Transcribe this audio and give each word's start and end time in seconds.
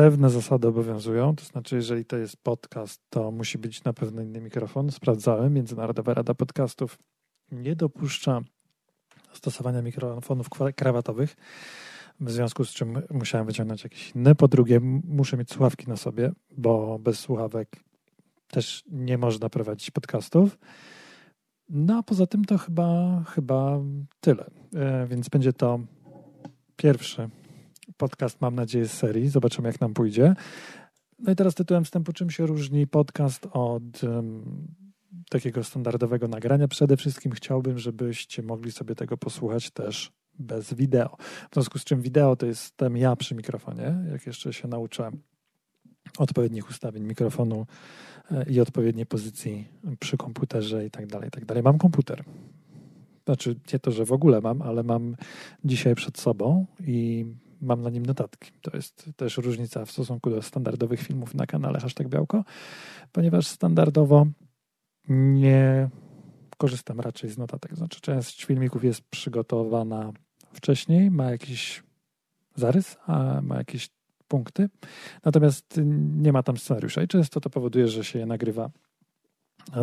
pewne 0.00 0.30
zasady 0.30 0.68
obowiązują, 0.68 1.36
to 1.36 1.44
znaczy, 1.44 1.76
jeżeli 1.76 2.04
to 2.04 2.16
jest 2.16 2.36
podcast, 2.36 3.00
to 3.10 3.30
musi 3.30 3.58
być 3.58 3.84
na 3.84 3.92
pewno 3.92 4.22
inny 4.22 4.40
mikrofon. 4.40 4.90
Sprawdzałem, 4.90 5.54
Międzynarodowa 5.54 6.14
Rada 6.14 6.34
Podcastów 6.34 6.98
nie 7.52 7.76
dopuszcza 7.76 8.40
stosowania 9.32 9.82
mikrofonów 9.82 10.48
krawatowych, 10.76 11.36
w 12.20 12.30
związku 12.30 12.64
z 12.64 12.70
czym 12.70 13.02
musiałem 13.10 13.46
wyciągnąć 13.46 13.84
jakieś 13.84 14.10
inne. 14.10 14.34
Po 14.34 14.48
drugie, 14.48 14.80
muszę 15.04 15.36
mieć 15.36 15.50
słuchawki 15.50 15.88
na 15.88 15.96
sobie, 15.96 16.32
bo 16.56 16.98
bez 16.98 17.18
słuchawek 17.18 17.76
też 18.48 18.84
nie 18.90 19.18
można 19.18 19.48
prowadzić 19.48 19.90
podcastów. 19.90 20.58
No 21.68 21.98
a 21.98 22.02
poza 22.02 22.26
tym 22.26 22.44
to 22.44 22.58
chyba, 22.58 23.22
chyba 23.34 23.80
tyle. 24.20 24.50
E, 24.74 25.06
więc 25.06 25.28
będzie 25.28 25.52
to 25.52 25.80
pierwszy 26.76 27.28
podcast, 28.00 28.40
mam 28.40 28.54
nadzieję, 28.54 28.88
z 28.88 28.92
serii. 28.92 29.28
Zobaczymy, 29.28 29.68
jak 29.68 29.80
nam 29.80 29.94
pójdzie. 29.94 30.34
No 31.18 31.32
i 31.32 31.36
teraz 31.36 31.54
tytułem 31.54 31.84
wstępu, 31.84 32.12
czym 32.12 32.30
się 32.30 32.46
różni 32.46 32.86
podcast 32.86 33.48
od 33.52 34.02
um, 34.02 34.68
takiego 35.30 35.64
standardowego 35.64 36.28
nagrania? 36.28 36.68
Przede 36.68 36.96
wszystkim 36.96 37.32
chciałbym, 37.32 37.78
żebyście 37.78 38.42
mogli 38.42 38.72
sobie 38.72 38.94
tego 38.94 39.16
posłuchać 39.16 39.70
też 39.70 40.12
bez 40.38 40.74
wideo. 40.74 41.16
W 41.50 41.54
związku 41.54 41.78
z 41.78 41.84
czym 41.84 42.02
wideo 42.02 42.36
to 42.36 42.46
jestem 42.46 42.96
ja 42.96 43.16
przy 43.16 43.34
mikrofonie, 43.34 43.94
jak 44.12 44.26
jeszcze 44.26 44.52
się 44.52 44.68
nauczę 44.68 45.10
odpowiednich 46.18 46.70
ustawień 46.70 47.02
mikrofonu 47.02 47.66
e, 48.30 48.50
i 48.50 48.60
odpowiedniej 48.60 49.06
pozycji 49.06 49.68
przy 49.98 50.16
komputerze 50.16 50.86
i 50.86 50.90
tak 50.90 51.06
dalej, 51.06 51.28
i 51.28 51.30
tak 51.30 51.44
dalej. 51.44 51.62
Mam 51.62 51.78
komputer. 51.78 52.24
Znaczy 53.24 53.56
nie 53.72 53.78
to, 53.78 53.90
że 53.90 54.04
w 54.04 54.12
ogóle 54.12 54.40
mam, 54.40 54.62
ale 54.62 54.82
mam 54.82 55.16
dzisiaj 55.64 55.94
przed 55.94 56.18
sobą 56.18 56.66
i 56.86 57.26
mam 57.60 57.82
na 57.82 57.90
nim 57.90 58.06
notatki. 58.06 58.50
To 58.62 58.76
jest 58.76 59.10
też 59.16 59.36
różnica 59.36 59.84
w 59.84 59.90
stosunku 59.90 60.30
do 60.30 60.42
standardowych 60.42 61.00
filmów 61.00 61.34
na 61.34 61.46
kanale 61.46 61.80
Hashtag 61.80 62.08
Białko, 62.08 62.44
ponieważ 63.12 63.46
standardowo 63.46 64.26
nie 65.08 65.88
korzystam 66.58 67.00
raczej 67.00 67.30
z 67.30 67.38
notatek. 67.38 67.76
Znaczy 67.76 68.00
część 68.00 68.44
filmików 68.44 68.84
jest 68.84 69.02
przygotowana 69.02 70.12
wcześniej, 70.52 71.10
ma 71.10 71.30
jakiś 71.30 71.82
zarys, 72.56 72.96
a 73.06 73.40
ma 73.42 73.56
jakieś 73.56 73.90
punkty, 74.28 74.68
natomiast 75.24 75.80
nie 76.16 76.32
ma 76.32 76.42
tam 76.42 76.56
scenariusza 76.56 77.02
i 77.02 77.08
często 77.08 77.40
to 77.40 77.50
powoduje, 77.50 77.88
że 77.88 78.04
się 78.04 78.18
je 78.18 78.26
nagrywa 78.26 78.70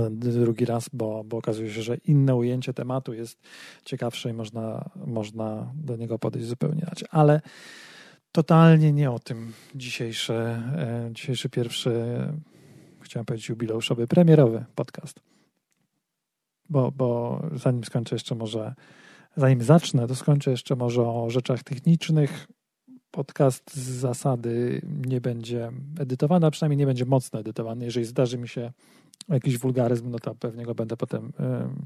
drugi 0.09 0.65
raz, 0.65 0.89
bo, 0.93 1.23
bo 1.23 1.37
okazuje 1.37 1.73
się, 1.73 1.81
że 1.81 1.95
inne 1.95 2.35
ujęcie 2.35 2.73
tematu 2.73 3.13
jest 3.13 3.39
ciekawsze 3.85 4.29
i 4.29 4.33
można, 4.33 4.89
można 5.05 5.71
do 5.75 5.95
niego 5.95 6.19
podejść 6.19 6.47
zupełnie 6.47 6.81
inaczej. 6.81 7.07
Ale 7.11 7.41
totalnie 8.31 8.93
nie 8.93 9.11
o 9.11 9.19
tym 9.19 9.53
dzisiejszy, 9.75 10.33
e, 10.33 11.09
dzisiejszy 11.11 11.49
pierwszy, 11.49 11.91
chciałem 13.01 13.25
powiedzieć 13.25 13.49
jubileuszowy, 13.49 14.07
premierowy 14.07 14.65
podcast. 14.75 15.19
Bo, 16.69 16.91
bo 16.91 17.41
zanim 17.55 17.83
skończę 17.83 18.15
jeszcze 18.15 18.35
może, 18.35 18.73
zanim 19.37 19.61
zacznę, 19.61 20.07
to 20.07 20.15
skończę 20.15 20.51
jeszcze 20.51 20.75
może 20.75 21.01
o 21.01 21.29
rzeczach 21.29 21.63
technicznych, 21.63 22.47
podcast 23.11 23.75
z 23.75 23.89
zasady 23.89 24.81
nie 25.07 25.21
będzie 25.21 25.71
edytowany, 25.99 26.47
a 26.47 26.51
przynajmniej 26.51 26.77
nie 26.77 26.85
będzie 26.85 27.05
mocno 27.05 27.39
edytowany. 27.39 27.85
Jeżeli 27.85 28.05
zdarzy 28.05 28.37
mi 28.37 28.47
się 28.47 28.71
jakiś 29.29 29.57
wulgaryzm, 29.57 30.09
no 30.09 30.19
to 30.19 30.35
pewnie 30.35 30.65
go 30.65 30.75
będę 30.75 30.97
potem 30.97 31.33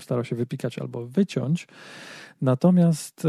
starał 0.01 0.25
się 0.25 0.35
wypikać 0.35 0.79
albo 0.79 1.07
wyciąć. 1.07 1.67
Natomiast 2.41 3.27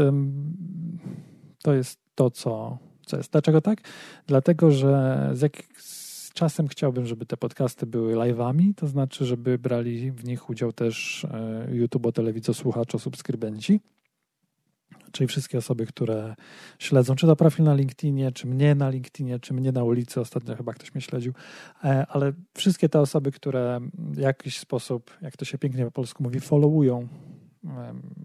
to 1.63 1.73
jest 1.73 1.99
to, 2.15 2.31
co, 2.31 2.77
co 3.05 3.17
jest. 3.17 3.31
Dlaczego 3.31 3.61
tak? 3.61 3.81
Dlatego, 4.27 4.71
że 4.71 5.31
z, 5.33 6.31
czasem 6.33 6.67
chciałbym, 6.67 7.05
żeby 7.05 7.25
te 7.25 7.37
podcasty 7.37 7.85
były 7.85 8.15
live'ami, 8.15 8.73
to 8.75 8.87
znaczy, 8.87 9.25
żeby 9.25 9.57
brali 9.57 10.11
w 10.11 10.25
nich 10.25 10.49
udział 10.49 10.73
też 10.73 11.25
e, 11.25 11.67
YouTube, 11.71 12.13
telewizosłuchacze, 12.13 12.99
subskrybenci 12.99 13.79
czyli 15.13 15.27
wszystkie 15.27 15.57
osoby, 15.57 15.85
które 15.85 16.35
śledzą, 16.79 17.15
czy 17.15 17.27
to 17.27 17.35
profil 17.35 17.65
na 17.65 17.73
LinkedInie, 17.73 18.31
czy 18.31 18.47
mnie 18.47 18.75
na 18.75 18.89
LinkedInie, 18.89 19.39
czy 19.39 19.53
mnie 19.53 19.71
na 19.71 19.83
ulicy, 19.83 20.21
ostatnio 20.21 20.55
chyba 20.55 20.73
ktoś 20.73 20.93
mnie 20.93 21.01
śledził, 21.01 21.33
e, 21.83 22.05
ale 22.09 22.33
wszystkie 22.53 22.89
te 22.89 22.99
osoby, 22.99 23.31
które 23.31 23.79
w 23.93 24.17
jakiś 24.17 24.59
sposób, 24.59 25.11
jak 25.21 25.37
to 25.37 25.45
się 25.45 25.57
pięknie 25.57 25.85
po 25.85 25.91
polsku 25.91 26.23
mówi, 26.23 26.39
followują 26.39 27.07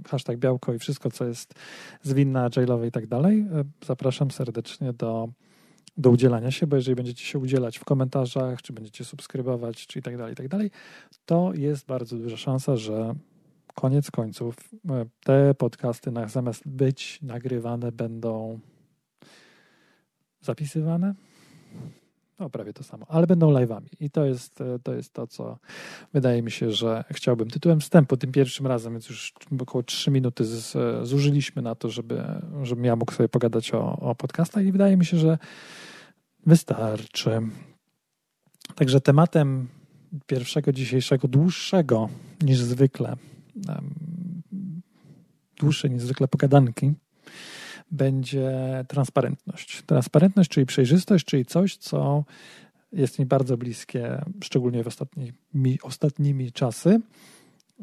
hashtag 0.09 0.39
białko 0.39 0.75
i 0.75 0.79
wszystko, 0.79 1.11
co 1.11 1.25
jest 1.25 1.55
zwinne, 2.03 2.41
agile'owe 2.41 2.87
i 2.87 2.91
tak 2.91 3.07
dalej, 3.07 3.41
e, 3.41 3.65
zapraszam 3.87 4.31
serdecznie 4.31 4.93
do 4.93 5.29
do 5.99 6.11
udzielania 6.11 6.51
się, 6.51 6.67
bo 6.67 6.77
jeżeli 6.77 6.95
będziecie 6.95 7.25
się 7.25 7.39
udzielać 7.39 7.79
w 7.79 7.85
komentarzach, 7.85 8.63
czy 8.63 8.73
będziecie 8.73 9.05
subskrybować, 9.05 9.87
czy 9.87 9.99
i 9.99 10.03
tak 10.03 10.17
dalej, 10.17 10.33
i 10.33 10.37
tak 10.37 10.49
dalej, 10.49 10.71
to 11.27 11.53
jest 11.55 11.87
bardzo 11.87 12.17
duża 12.17 12.37
szansa, 12.37 12.77
że 12.77 13.15
koniec 13.81 14.11
końców 14.11 14.55
e, 14.91 15.07
te 15.25 15.55
podcasty 15.55 16.11
zamiast 16.27 16.69
być 16.69 17.19
nagrywane 17.23 17.93
będą 17.93 18.59
zapisywane. 20.41 21.15
No, 22.39 22.51
prawie 22.51 22.73
to 22.73 22.85
samo, 22.85 23.07
ale 23.09 23.27
będą 23.27 23.53
live'ami. 23.53 23.87
I 24.01 24.11
to 24.11 24.25
jest, 24.25 24.61
e, 24.61 24.79
to 24.79 24.95
jest 24.95 25.13
to, 25.13 25.27
co 25.27 25.59
wydaje 26.13 26.43
mi 26.43 26.51
się, 26.51 26.73
że 26.73 27.05
chciałbym. 27.11 27.51
Tytułem 27.51 27.81
wstępu, 27.81 28.17
tym 28.17 28.33
pierwszym 28.33 28.67
razem, 28.67 28.93
więc 28.93 29.09
już 29.09 29.33
około 29.61 29.83
3 29.83 30.11
minuty 30.11 30.45
z, 30.45 30.77
zużyliśmy 31.09 31.63
na 31.63 31.75
to, 31.75 31.91
żeby, 31.91 32.25
żebym 32.63 32.85
ja 32.85 32.97
mógł 32.97 33.13
sobie 33.13 33.29
pogadać 33.29 33.75
o, 33.75 33.97
o 33.97 34.15
podcastach 34.15 34.65
i 34.65 34.73
wydaje 34.73 34.97
mi 34.97 35.05
się, 35.05 35.19
że 35.19 35.39
wystarczy. 36.47 37.41
Także 38.75 39.01
tematem 39.01 39.69
pierwszego 40.27 40.73
dzisiejszego, 40.73 41.29
dłuższego 41.29 42.09
niż 42.43 42.59
zwykle 42.59 43.17
dłuższe 45.57 45.89
niż 45.89 46.03
zwykle 46.03 46.29
pogadanki, 46.29 46.93
będzie 47.91 48.51
transparentność. 48.89 49.83
Transparentność, 49.87 50.51
czyli 50.51 50.67
przejrzystość, 50.67 51.25
czyli 51.25 51.47
coś, 51.47 51.77
co 51.77 52.25
jest 52.93 53.19
mi 53.19 53.27
bardzo 53.27 53.57
bliskie, 53.57 54.25
szczególnie 54.45 54.85
w 54.85 54.87
ostatnimi, 54.87 55.79
ostatnimi 55.83 56.53
czasy. 56.53 57.01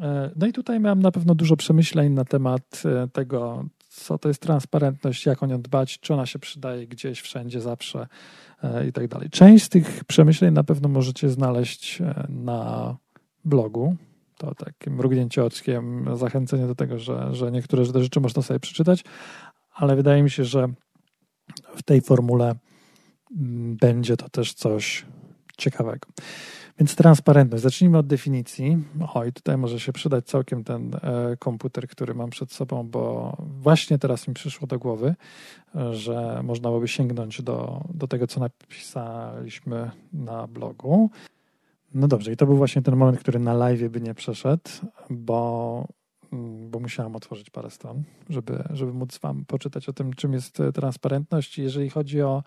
E, 0.01 0.31
no 0.35 0.47
i 0.47 0.53
tutaj 0.53 0.79
miałem 0.79 1.01
na 1.01 1.11
pewno 1.11 1.35
dużo 1.35 1.55
przemyśleń 1.55 2.13
na 2.13 2.25
temat 2.25 2.83
e, 2.85 3.07
tego, 3.07 3.65
co 3.89 4.17
to 4.17 4.27
jest 4.27 4.41
transparentność, 4.41 5.25
jak 5.25 5.43
o 5.43 5.45
nią 5.45 5.61
dbać, 5.61 5.99
czy 5.99 6.13
ona 6.13 6.25
się 6.25 6.39
przydaje 6.39 6.87
gdzieś, 6.87 7.21
wszędzie, 7.21 7.61
zawsze 7.61 8.07
e, 8.63 8.87
i 8.87 8.93
tak 8.93 9.07
dalej. 9.07 9.29
Część 9.29 9.65
z 9.65 9.69
tych 9.69 10.03
przemyśleń 10.03 10.53
na 10.53 10.63
pewno 10.63 10.89
możecie 10.89 11.29
znaleźć 11.29 12.01
na 12.29 12.95
blogu 13.45 13.95
to 14.45 14.65
takie 14.65 14.91
mrugnięcie 14.91 15.43
oczkiem, 15.43 16.05
zachęcenie 16.17 16.67
do 16.67 16.75
tego, 16.75 16.99
że, 16.99 17.29
że 17.31 17.51
niektóre 17.51 17.85
rzeczy 17.85 18.19
można 18.19 18.41
sobie 18.41 18.59
przeczytać, 18.59 19.03
ale 19.73 19.95
wydaje 19.95 20.23
mi 20.23 20.29
się, 20.29 20.45
że 20.45 20.67
w 21.75 21.83
tej 21.83 22.01
formule 22.01 22.55
mm, 23.37 23.77
będzie 23.77 24.17
to 24.17 24.29
też 24.29 24.53
coś 24.53 25.05
ciekawego. 25.57 26.07
Więc 26.79 26.95
transparentność. 26.95 27.63
Zacznijmy 27.63 27.97
od 27.97 28.07
definicji. 28.07 28.77
O, 29.13 29.25
i 29.25 29.33
tutaj 29.33 29.57
może 29.57 29.79
się 29.79 29.93
przydać 29.93 30.25
całkiem 30.25 30.63
ten 30.63 30.95
e, 30.95 31.37
komputer, 31.39 31.87
który 31.87 32.13
mam 32.13 32.29
przed 32.29 32.51
sobą, 32.51 32.87
bo 32.89 33.35
właśnie 33.39 33.97
teraz 33.97 34.27
mi 34.27 34.33
przyszło 34.33 34.67
do 34.67 34.79
głowy, 34.79 35.15
że 35.91 36.41
można 36.43 36.69
byłoby 36.69 36.87
sięgnąć 36.87 37.41
do, 37.41 37.83
do 37.93 38.07
tego, 38.07 38.27
co 38.27 38.39
napisaliśmy 38.39 39.91
na 40.13 40.47
blogu. 40.47 41.09
No 41.95 42.07
dobrze, 42.07 42.31
i 42.31 42.35
to 42.35 42.45
był 42.45 42.57
właśnie 42.57 42.81
ten 42.81 42.95
moment, 42.95 43.19
który 43.19 43.39
na 43.39 43.53
live 43.53 43.89
by 43.89 44.01
nie 44.01 44.13
przeszedł, 44.13 44.69
bo, 45.09 45.87
mm, 46.33 46.69
bo 46.69 46.79
musiałam 46.79 47.15
otworzyć 47.15 47.49
parę 47.49 47.69
stron, 47.69 48.03
żeby, 48.29 48.63
żeby 48.69 48.93
móc 48.93 49.19
Wam 49.19 49.45
poczytać 49.45 49.89
o 49.89 49.93
tym, 49.93 50.13
czym 50.13 50.33
jest 50.33 50.59
e, 50.59 50.71
transparentność. 50.71 51.57
Jeżeli 51.57 51.89
chodzi 51.89 52.21
o 52.21 52.43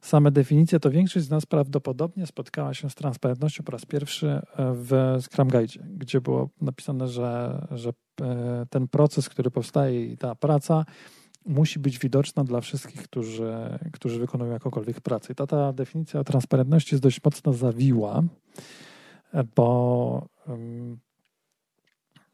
same 0.00 0.30
definicje, 0.30 0.80
to 0.80 0.90
większość 0.90 1.26
z 1.26 1.30
nas 1.30 1.46
prawdopodobnie 1.46 2.26
spotkała 2.26 2.74
się 2.74 2.90
z 2.90 2.94
transparentnością 2.94 3.64
po 3.64 3.72
raz 3.72 3.86
pierwszy 3.86 4.28
e, 4.28 4.42
w 4.56 5.16
Scrum 5.20 5.48
Guide, 5.48 5.84
gdzie 5.96 6.20
było 6.20 6.48
napisane, 6.60 7.08
że, 7.08 7.66
że 7.70 7.90
e, 8.20 8.66
ten 8.70 8.88
proces, 8.88 9.28
który 9.28 9.50
powstaje 9.50 10.06
i 10.06 10.16
ta 10.16 10.34
praca 10.34 10.84
musi 11.46 11.78
być 11.78 11.98
widoczna 11.98 12.44
dla 12.44 12.60
wszystkich, 12.60 13.02
którzy, 13.02 13.78
którzy 13.92 14.20
wykonują 14.20 14.52
jakąkolwiek 14.52 15.00
pracę. 15.00 15.32
I 15.32 15.36
ta, 15.36 15.46
ta 15.46 15.72
definicja 15.72 16.24
transparentności 16.24 16.94
jest 16.94 17.02
dość 17.02 17.24
mocno 17.24 17.52
zawiła, 17.52 18.22
bo, 19.56 20.28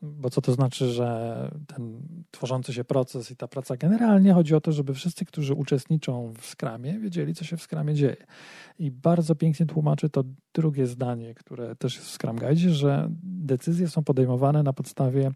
bo 0.03 0.31
co 0.31 0.41
to 0.41 0.53
znaczy, 0.53 0.89
że 0.89 1.51
ten 1.67 2.01
tworzący 2.31 2.73
się 2.73 2.85
proces 2.85 3.31
i 3.31 3.37
ta 3.37 3.49
praca 3.49 3.77
generalnie 3.77 4.33
chodzi 4.33 4.55
o 4.55 4.61
to, 4.61 4.73
żeby 4.73 4.95
wszyscy, 4.95 5.25
którzy 5.25 5.55
uczestniczą 5.55 6.33
w 6.39 6.47
skramie, 6.47 6.99
wiedzieli, 6.99 7.35
co 7.35 7.45
się 7.45 7.57
w 7.57 7.63
skramie 7.63 7.95
dzieje. 7.95 8.27
I 8.79 8.91
bardzo 8.91 9.35
pięknie 9.35 9.67
tłumaczy 9.67 10.11
to 10.11 10.25
drugie 10.55 10.87
zdanie, 10.87 11.35
które 11.35 11.77
też 11.77 11.97
jest 11.97 12.09
w 12.09 12.13
Scrum 12.13 12.37
Guide, 12.37 12.71
że 12.71 13.11
decyzje 13.23 13.89
są 13.89 14.05
podejmowane 14.05 14.63
na 14.63 14.73
podstawie 14.73 15.31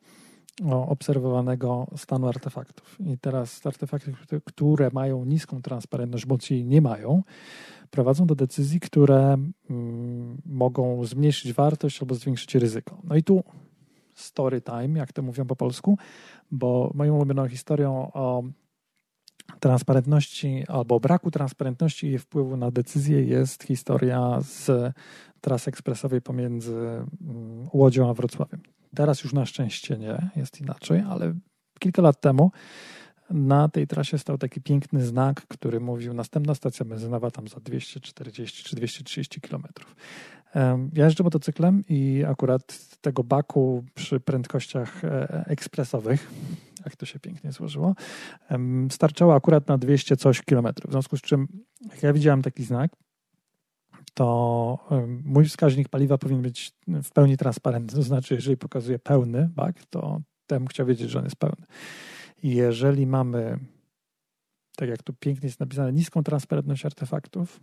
obserwowanego 0.88 1.86
stanu 1.96 2.28
artefaktów. 2.28 2.96
I 3.00 3.18
teraz 3.18 3.66
artefakty, 3.66 4.12
które 4.44 4.90
mają 4.92 5.24
niską 5.24 5.62
transparentność, 5.62 6.26
bądź 6.26 6.50
jej 6.50 6.64
nie 6.64 6.80
mają, 6.80 7.22
prowadzą 7.90 8.26
do 8.26 8.34
decyzji, 8.34 8.80
które 8.80 9.36
mm, 9.70 10.42
mogą 10.46 11.04
zmniejszyć 11.04 11.52
wartość 11.52 12.02
albo 12.02 12.14
zwiększyć 12.14 12.54
ryzyko. 12.54 12.98
No 13.04 13.16
i 13.16 13.22
tu 13.22 13.44
story 14.14 14.60
time, 14.60 14.98
jak 14.98 15.12
to 15.12 15.22
mówią 15.22 15.46
po 15.46 15.56
polsku, 15.56 15.98
bo 16.50 16.90
moją 16.94 17.16
ulubioną 17.16 17.48
historią 17.48 18.12
o 18.12 18.42
transparentności 19.60 20.64
albo 20.68 21.00
braku 21.00 21.30
transparentności 21.30 22.06
i 22.06 22.18
wpływu 22.18 22.56
na 22.56 22.70
decyzję 22.70 23.24
jest 23.24 23.62
historia 23.62 24.38
z 24.40 24.94
trasy 25.40 25.68
ekspresowej 25.68 26.22
pomiędzy 26.22 26.74
mm, 26.74 27.68
Łodzią 27.72 28.10
a 28.10 28.14
Wrocławiem. 28.14 28.60
Teraz 28.96 29.24
już 29.24 29.32
na 29.32 29.46
szczęście 29.46 29.98
nie, 29.98 30.30
jest 30.36 30.60
inaczej, 30.60 31.02
ale 31.10 31.34
kilka 31.78 32.02
lat 32.02 32.20
temu 32.20 32.50
na 33.30 33.68
tej 33.68 33.86
trasie 33.86 34.18
stał 34.18 34.38
taki 34.38 34.60
piękny 34.60 35.06
znak, 35.06 35.46
który 35.48 35.80
mówił 35.80 36.14
następna 36.14 36.54
stacja 36.54 36.84
benzynowa 36.84 37.30
tam 37.30 37.48
za 37.48 37.60
240 37.60 38.64
czy 38.64 38.76
230 38.76 39.40
kilometrów. 39.40 39.96
Ja 40.92 41.04
jeżdżę 41.04 41.24
motocyklem 41.24 41.82
i 41.88 42.24
akurat 42.28 42.78
tego 43.00 43.24
baku 43.24 43.84
przy 43.94 44.20
prędkościach 44.20 45.04
e, 45.04 45.44
ekspresowych, 45.46 46.30
jak 46.84 46.96
to 46.96 47.06
się 47.06 47.18
pięknie 47.18 47.52
złożyło, 47.52 47.94
starczało 48.90 49.34
akurat 49.34 49.68
na 49.68 49.78
200 49.78 50.16
coś 50.16 50.42
kilometrów. 50.42 50.90
W 50.90 50.92
związku 50.92 51.16
z 51.16 51.20
czym, 51.20 51.48
jak 51.90 52.02
ja 52.02 52.12
widziałem 52.12 52.42
taki 52.42 52.64
znak, 52.64 52.90
to 54.14 54.78
mój 55.24 55.44
wskaźnik 55.44 55.88
paliwa 55.88 56.18
powinien 56.18 56.42
być 56.42 56.72
w 57.02 57.10
pełni 57.10 57.36
transparentny. 57.36 57.96
To 57.96 58.02
znaczy, 58.02 58.34
jeżeli 58.34 58.56
pokazuje 58.56 58.98
pełny 58.98 59.50
bak, 59.54 59.84
to 59.90 60.20
temu 60.46 60.66
chciał 60.66 60.86
wiedzieć, 60.86 61.10
że 61.10 61.18
on 61.18 61.24
jest 61.24 61.36
pełny. 61.36 61.66
Jeżeli 62.42 63.06
mamy, 63.06 63.58
tak 64.76 64.88
jak 64.88 65.02
tu 65.02 65.12
pięknie 65.12 65.46
jest 65.46 65.60
napisane, 65.60 65.92
niską 65.92 66.22
transparentność 66.22 66.86
artefaktów, 66.86 67.60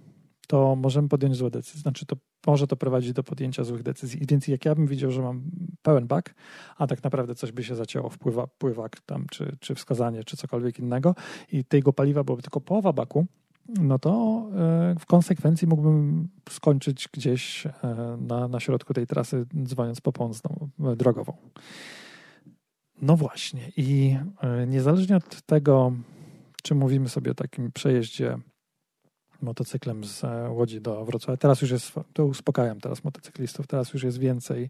to 0.47 0.75
możemy 0.75 1.09
podjąć 1.09 1.35
złe 1.35 1.51
decyzje. 1.51 1.81
Znaczy, 1.81 2.05
to 2.05 2.15
może 2.47 2.67
to 2.67 2.75
prowadzić 2.75 3.13
do 3.13 3.23
podjęcia 3.23 3.63
złych 3.63 3.83
decyzji. 3.83 4.21
Więc 4.29 4.47
jak 4.47 4.65
ja 4.65 4.75
bym 4.75 4.87
widział, 4.87 5.11
że 5.11 5.21
mam 5.21 5.51
pełen 5.81 6.07
bak, 6.07 6.35
a 6.77 6.87
tak 6.87 7.03
naprawdę 7.03 7.35
coś 7.35 7.51
by 7.51 7.63
się 7.63 7.75
zacięło, 7.75 8.09
wpływa, 8.09 8.47
pływak 8.47 9.01
tam, 9.01 9.25
czy, 9.31 9.57
czy 9.59 9.75
wskazanie, 9.75 10.23
czy 10.23 10.37
cokolwiek 10.37 10.79
innego 10.79 11.15
i 11.51 11.65
tego 11.65 11.93
paliwa 11.93 12.23
byłoby 12.23 12.43
tylko 12.43 12.61
połowa 12.61 12.93
baku, 12.93 13.25
no 13.67 13.99
to 13.99 14.43
e, 14.53 14.95
w 14.99 15.05
konsekwencji 15.05 15.67
mógłbym 15.67 16.27
skończyć 16.49 17.09
gdzieś 17.13 17.65
e, 17.65 17.71
na, 18.21 18.47
na 18.47 18.59
środku 18.59 18.93
tej 18.93 19.07
trasy, 19.07 19.45
dzwoniąc 19.63 20.01
po 20.01 20.11
pomstą 20.11 20.69
e, 20.79 20.95
drogową. 20.95 21.33
No 23.01 23.15
właśnie, 23.15 23.61
i 23.77 24.17
niezależnie 24.67 25.15
od 25.15 25.41
tego, 25.41 25.93
czy 26.63 26.75
mówimy 26.75 27.09
sobie 27.09 27.31
o 27.31 27.35
takim 27.35 27.71
przejeździe 27.71 28.37
motocyklem 29.41 30.03
z 30.03 30.23
Łodzi 30.49 30.81
do 30.81 31.05
Wrocławia, 31.05 31.37
teraz 31.37 31.61
już 31.61 31.71
jest, 31.71 31.93
to 32.13 32.25
uspokajam 32.25 32.79
teraz 32.79 33.03
motocyklistów, 33.03 33.67
teraz 33.67 33.93
już 33.93 34.03
jest 34.03 34.17
więcej 34.17 34.69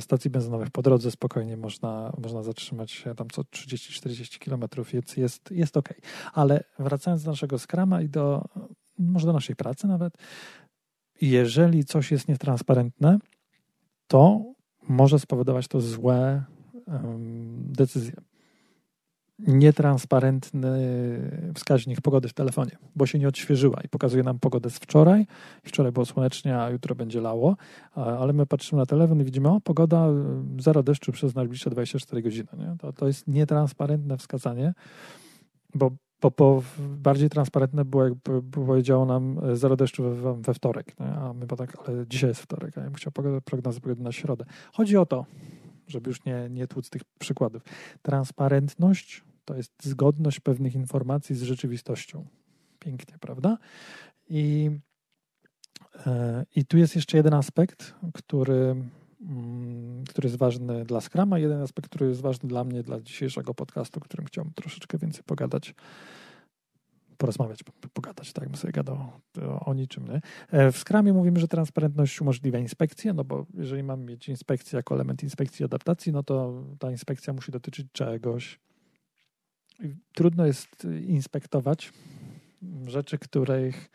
stacji 0.00 0.30
benzynowych 0.30 0.70
po 0.70 0.82
drodze 0.82 1.10
spokojnie 1.10 1.56
można, 1.56 2.12
można 2.18 2.42
zatrzymać 2.42 2.90
się 2.90 3.14
tam 3.14 3.30
co 3.30 3.42
30-40 3.42 4.38
kilometrów, 4.38 4.90
więc 4.92 5.16
jest, 5.16 5.50
jest 5.50 5.76
ok. 5.76 5.88
Ale 6.32 6.64
wracając 6.78 7.22
do 7.22 7.30
naszego 7.30 7.58
skrama 7.58 8.02
i 8.02 8.08
do 8.08 8.44
może 8.98 9.26
do 9.26 9.32
naszej 9.32 9.56
pracy 9.56 9.86
nawet, 9.86 10.14
jeżeli 11.20 11.84
coś 11.84 12.10
jest 12.10 12.28
nietransparentne, 12.28 13.18
to 14.06 14.52
może 14.88 15.18
spowodować 15.18 15.68
to 15.68 15.80
złe 15.80 16.44
um, 16.86 17.64
decyzje 17.72 18.14
nietransparentny 19.46 20.70
wskaźnik 21.54 22.00
pogody 22.00 22.28
w 22.28 22.32
telefonie, 22.32 22.76
bo 22.96 23.06
się 23.06 23.18
nie 23.18 23.28
odświeżyła 23.28 23.80
i 23.84 23.88
pokazuje 23.88 24.22
nam 24.22 24.38
pogodę 24.38 24.70
z 24.70 24.76
wczoraj. 24.78 25.26
Wczoraj 25.64 25.92
było 25.92 26.06
słonecznie, 26.06 26.58
a 26.58 26.70
jutro 26.70 26.94
będzie 26.94 27.20
lało, 27.20 27.56
ale 27.94 28.32
my 28.32 28.46
patrzymy 28.46 28.80
na 28.80 28.86
telefon 28.86 29.20
i 29.20 29.24
widzimy, 29.24 29.48
o, 29.48 29.60
pogoda 29.60 30.08
zero 30.58 30.82
deszczu 30.82 31.12
przez 31.12 31.34
najbliższe 31.34 31.70
24 31.70 32.22
godziny. 32.22 32.48
Nie? 32.58 32.76
To, 32.78 32.92
to 32.92 33.06
jest 33.06 33.28
nietransparentne 33.28 34.16
wskazanie, 34.16 34.74
bo, 35.74 35.90
bo, 36.20 36.30
bo 36.38 36.62
bardziej 36.78 37.30
transparentne 37.30 37.84
było, 37.84 38.04
jakby 38.04 38.42
powiedziało 38.42 39.06
nam 39.06 39.40
zero 39.52 39.76
deszczu 39.76 40.02
we, 40.02 40.34
we 40.34 40.54
wtorek, 40.54 41.00
nie? 41.00 41.06
a 41.06 41.32
my 41.32 41.46
tak, 41.46 41.88
ale 41.88 42.06
dzisiaj 42.06 42.30
jest 42.30 42.42
wtorek, 42.42 42.78
a 42.78 42.80
ja 42.80 42.86
bym 42.86 42.94
chciał 42.94 43.12
pogodę, 43.12 43.40
prognozę 43.40 43.80
pogody 43.80 44.02
na 44.02 44.12
środę. 44.12 44.44
Chodzi 44.72 44.96
o 44.96 45.06
to, 45.06 45.26
żeby 45.86 46.10
już 46.10 46.24
nie, 46.24 46.48
nie 46.50 46.66
tłuc 46.66 46.90
tych 46.90 47.02
przykładów. 47.18 47.62
Transparentność 48.02 49.24
to 49.44 49.56
jest 49.56 49.72
zgodność 49.82 50.40
pewnych 50.40 50.74
informacji 50.74 51.34
z 51.34 51.42
rzeczywistością. 51.42 52.26
Pięknie, 52.78 53.18
prawda? 53.20 53.58
I, 54.28 54.70
e, 56.06 56.44
i 56.56 56.64
tu 56.64 56.78
jest 56.78 56.96
jeszcze 56.96 57.16
jeden 57.16 57.34
aspekt, 57.34 57.94
który, 58.14 58.76
mm, 59.20 60.04
który 60.04 60.26
jest 60.26 60.38
ważny 60.38 60.84
dla 60.84 61.00
Scrama, 61.00 61.38
jeden 61.38 61.62
aspekt, 61.62 61.88
który 61.88 62.08
jest 62.08 62.20
ważny 62.20 62.48
dla 62.48 62.64
mnie, 62.64 62.82
dla 62.82 63.00
dzisiejszego 63.00 63.54
podcastu, 63.54 63.98
o 63.98 64.02
którym 64.02 64.26
chciałbym 64.26 64.54
troszeczkę 64.54 64.98
więcej 64.98 65.22
pogadać 65.24 65.74
porozmawiać, 67.22 67.60
pogadać, 67.92 68.32
tak, 68.32 68.48
bym 68.48 68.56
sobie 68.56 68.72
gadał 68.72 68.98
o, 69.60 69.74
niczym. 69.74 70.08
Nie? 70.08 70.20
E, 70.50 70.72
w 70.72 70.78
Scrumie 70.78 71.12
mówimy, 71.12 71.40
że 71.40 71.48
transparentność 71.48 72.20
umożliwia 72.20 72.58
inspekcję, 72.58 73.12
no 73.12 73.24
bo 73.24 73.46
jeżeli 73.54 73.82
mamy 73.82 74.04
mieć 74.04 74.28
inspekcję 74.28 74.76
jako 74.76 74.94
element 74.94 75.22
inspekcji 75.22 75.64
adaptacji, 75.64 76.12
no 76.12 76.22
to 76.22 76.64
ta 76.78 76.90
inspekcja 76.90 77.32
musi 77.32 77.52
dotyczyć 77.52 77.86
czegoś, 77.92 78.58
trudno 80.14 80.46
jest 80.46 80.86
inspektować 81.06 81.92
rzeczy, 82.86 83.18
których 83.18 83.90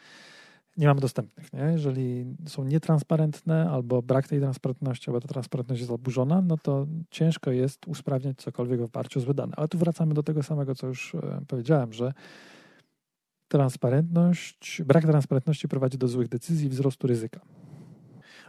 nie 0.78 0.88
mamy 0.88 1.02
dostępnych. 1.02 1.54
Nie? 1.54 1.62
Jeżeli 1.62 2.26
są 2.48 2.64
nietransparentne 2.64 3.70
albo 3.70 4.02
brak 4.02 4.28
tej 4.28 4.40
transparentności, 4.40 5.10
albo 5.10 5.22
ta 5.22 5.28
transparentność 5.28 5.82
jest 5.82 5.92
zaburzona, 5.92 6.42
no 6.42 6.58
to 6.58 6.88
ciężko 7.10 7.52
jest 7.52 7.88
usprawniać 7.88 8.38
cokolwiek 8.38 8.80
w 8.80 8.84
oparciu 8.84 9.20
o 9.20 9.22
złe 9.22 9.34
dane. 9.34 9.54
Ale 9.56 9.68
tu 9.68 9.78
wracamy 9.78 10.14
do 10.14 10.24
tego 10.24 10.44
samego, 10.44 10.76
co 10.76 10.88
już 10.88 11.16
e, 11.16 11.42
powiedziałem, 11.48 11.94
że 11.94 12.14
transparentność, 13.48 14.82
brak 14.86 15.04
transparentności 15.04 15.68
prowadzi 15.68 15.98
do 15.98 16.08
złych 16.08 16.28
decyzji 16.28 16.68
i 16.68 16.70
wzrostu 16.70 17.08
ryzyka. 17.08 17.40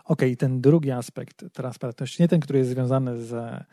Ok, 0.04 0.22
ten 0.38 0.60
drugi 0.60 0.90
aspekt 0.90 1.44
transparentności, 1.52 2.22
nie 2.22 2.28
ten, 2.28 2.40
który 2.40 2.58
jest 2.58 2.70
związany 2.70 3.24
ze 3.24 3.64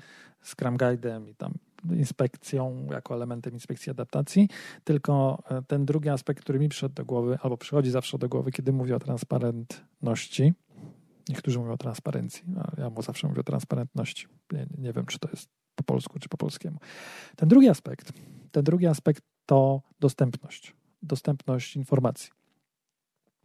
Scrum 0.43 0.77
Guide'em 0.77 1.29
i 1.29 1.35
tam 1.35 1.53
inspekcją, 1.91 2.87
jako 2.91 3.13
elementem 3.13 3.53
inspekcji 3.53 3.89
adaptacji, 3.89 4.49
tylko 4.83 5.43
e, 5.49 5.61
ten 5.61 5.85
drugi 5.85 6.09
aspekt, 6.09 6.43
który 6.43 6.59
mi 6.59 6.69
przyszedł 6.69 6.95
do 6.95 7.05
głowy, 7.05 7.37
albo 7.41 7.57
przychodzi 7.57 7.91
zawsze 7.91 8.17
do 8.17 8.29
głowy, 8.29 8.51
kiedy 8.51 8.73
mówię 8.73 8.95
o 8.95 8.99
transparentności. 8.99 10.53
Niektórzy 11.29 11.59
mówią 11.59 11.71
o 11.71 11.77
transparencji, 11.77 12.43
a 12.57 12.81
ja 12.81 12.89
mu 12.89 13.01
zawsze 13.01 13.27
mówię 13.27 13.41
o 13.41 13.43
transparentności. 13.43 14.27
Nie, 14.51 14.65
nie 14.77 14.93
wiem, 14.93 15.05
czy 15.05 15.19
to 15.19 15.29
jest 15.29 15.49
po 15.75 15.83
polsku, 15.83 16.19
czy 16.19 16.29
po 16.29 16.37
polskiemu. 16.37 16.79
Ten 17.35 17.49
drugi 17.49 17.69
aspekt, 17.69 18.13
ten 18.51 18.63
drugi 18.63 18.87
aspekt 18.87 19.23
to 19.45 19.81
dostępność. 19.99 20.75
Dostępność 21.01 21.75
informacji. 21.75 22.44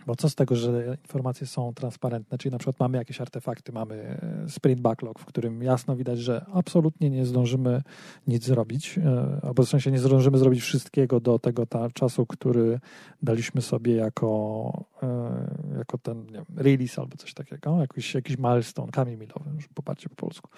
Bo 0.07 0.17
co 0.17 0.31
z 0.31 0.35
tego, 0.35 0.57
że 0.57 0.97
informacje 1.05 1.47
są 1.47 1.75
transparentne, 1.75 2.39
czyli 2.39 2.53
na 2.53 2.59
przykład 2.59 2.81
mamy 2.81 2.99
jakieś 2.99 3.21
artefakty, 3.21 3.73
mamy 3.73 3.95
e, 3.95 4.49
sprint 4.49 4.81
backlog, 4.81 5.19
w 5.19 5.25
którym 5.25 5.63
jasno 5.63 5.97
widać, 5.97 6.19
że 6.19 6.47
absolutnie 6.53 7.11
nie 7.11 7.27
zdążymy 7.27 7.83
nic 8.27 8.45
zrobić, 8.45 8.99
e, 8.99 9.41
albo 9.43 9.63
w 9.63 9.69
sensie 9.69 9.91
nie 9.91 9.99
zdążymy 9.99 10.39
zrobić 10.39 10.63
wszystkiego 10.63 11.21
do 11.21 11.39
tego 11.39 11.67
ta, 11.67 11.91
czasu, 11.91 12.27
który 12.27 12.81
daliśmy 13.23 13.63
sobie 13.63 13.95
jako, 13.95 14.85
e, 15.03 15.79
jako 15.79 15.99
ten 15.99 16.27
nie 16.27 16.33
wiem, 16.33 16.45
release 16.57 16.99
albo 16.99 17.17
coś 17.17 17.35
takiego, 17.35 17.81
jakiś, 17.81 18.15
jakiś 18.15 18.39
milestone, 18.39 18.93
kamień 18.93 19.17
milowy, 19.17 19.51
popatrzcie 19.75 20.09
po 20.09 20.17
polsku. 20.17 20.51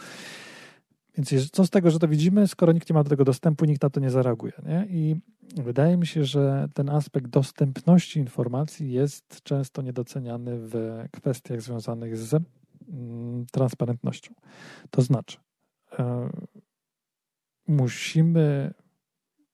Więc 1.15 1.51
co 1.51 1.67
z 1.67 1.71
tego, 1.71 1.91
że 1.91 1.99
to 1.99 2.09
widzimy, 2.09 2.49
skoro 2.49 2.73
nikt 2.73 2.91
nie 2.91 2.95
ma 2.95 3.03
do 3.03 3.11
tego 3.11 3.25
dostępu, 3.25 3.65
nikt 3.65 3.83
na 3.83 3.91
to 3.91 4.01
nie 4.01 4.11
zareaguje. 4.11 4.53
Nie? 4.67 4.87
I 4.91 5.17
wydaje 5.57 5.97
mi 5.97 6.07
się, 6.07 6.25
że 6.25 6.69
ten 6.75 6.91
aspekt 6.91 7.27
dostępności 7.27 8.19
informacji 8.19 8.93
jest 8.93 9.43
często 9.43 9.83
niedoceniany 9.83 10.59
w 10.59 11.05
kwestiach 11.11 11.63
związanych 11.63 12.17
z 12.17 12.35
mm, 12.35 13.47
transparentnością. 13.53 14.35
To 14.91 15.03
znaczy, 15.03 15.39
e, 15.99 16.31
musimy 17.69 18.75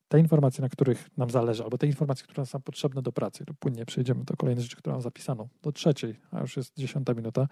te 0.08 0.18
informacje, 0.18 0.62
na 0.62 0.68
których 0.68 1.10
nam 1.16 1.30
zależy, 1.30 1.64
albo 1.64 1.78
te 1.78 1.86
informacje, 1.86 2.24
które 2.24 2.46
są 2.46 2.60
potrzebne 2.60 3.02
do 3.02 3.12
pracy, 3.12 3.44
to 3.44 3.54
płynnie 3.54 3.86
przejdziemy 3.86 4.24
do 4.24 4.36
kolejnej 4.36 4.62
rzeczy, 4.62 4.76
którą 4.76 4.94
mam 4.94 5.02
zapisaną, 5.02 5.48
do 5.62 5.72
trzeciej, 5.72 6.16
a 6.30 6.40
już 6.40 6.56
jest 6.56 6.76
dziesiąta 6.76 7.14
minuta, 7.14 7.48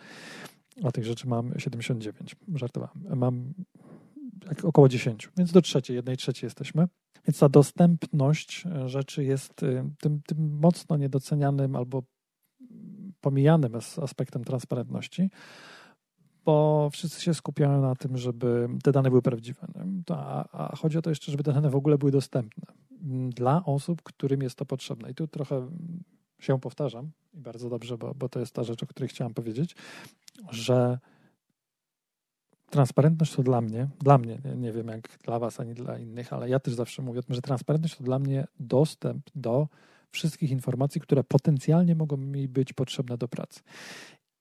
a 0.85 0.93
tych 0.93 1.05
rzeczy 1.05 1.29
mam 1.29 1.53
79. 1.59 2.37
Żartowałem. 2.55 3.19
Mam 3.19 3.55
około 4.63 4.89
10, 4.89 5.29
więc 5.37 5.53
do 5.53 5.63
trzeciej, 5.63 5.97
jednej 5.97 6.17
trzeciej 6.17 6.47
jesteśmy. 6.47 6.89
Więc 7.27 7.39
ta 7.39 7.49
dostępność 7.49 8.65
rzeczy 8.87 9.25
jest 9.25 9.63
y, 9.63 9.85
tym, 10.01 10.21
tym 10.27 10.59
mocno 10.59 10.97
niedocenianym 10.97 11.77
albo 11.77 12.03
pomijanym 13.21 13.73
aspektem 14.03 14.45
transparentności, 14.45 15.31
bo 16.45 16.89
wszyscy 16.93 17.23
się 17.23 17.35
skupiają 17.35 17.81
na 17.81 17.95
tym, 17.95 18.17
żeby 18.17 18.69
te 18.83 18.93
dane 18.93 19.09
były 19.11 19.23
prawdziwe. 19.23 19.67
A, 20.11 20.45
a 20.53 20.77
chodzi 20.77 20.99
o 20.99 21.03
to 21.03 21.11
jeszcze, 21.11 21.33
żeby 21.33 21.45
te 21.45 21.53
dane 21.53 21.71
w 21.71 21.77
ogóle 21.77 21.99
były 21.99 22.13
dostępne 22.13 22.65
dla 23.31 23.65
osób, 23.65 24.03
którym 24.03 24.43
jest 24.43 24.59
to 24.59 24.65
potrzebne. 24.67 25.11
I 25.11 25.15
tu 25.15 25.29
trochę 25.29 25.69
się 26.39 26.61
powtarzam 26.61 27.11
i 27.35 27.41
bardzo 27.41 27.69
dobrze, 27.71 27.99
bo, 27.99 28.15
bo 28.15 28.29
to 28.29 28.41
jest 28.41 28.55
ta 28.55 28.65
rzecz, 28.65 28.83
o 28.83 28.87
której 28.87 29.09
chciałam 29.09 29.35
powiedzieć, 29.35 29.77
że 30.51 30.99
transparentność 32.71 33.35
to 33.35 33.43
dla 33.43 33.61
mnie, 33.61 33.89
dla 34.01 34.19
mnie, 34.19 34.39
nie, 34.57 34.73
wiem 34.73 34.89
jak 34.89 35.19
dla 35.25 35.39
Was 35.39 35.61
ani 35.61 35.75
dla 35.75 35.99
innych, 35.99 36.33
ale 36.33 36.49
ja 36.49 36.61
też 36.61 36.75
zawsze 36.75 37.03
mówię 37.03 37.21
o 37.21 37.23
tym, 37.23 37.35
że 37.35 37.43
transparentność 37.43 37.97
to 37.97 38.05
dla 38.05 38.19
mnie 38.19 38.47
dostęp 38.61 39.31
do 39.35 39.69
wszystkich 40.11 40.51
informacji, 40.51 41.01
które 41.01 41.25
potencjalnie 41.25 41.95
mogą 41.95 42.17
mi 42.17 42.49
być 42.49 42.73
potrzebne 42.73 43.19
do 43.19 43.29
pracy. 43.29 43.61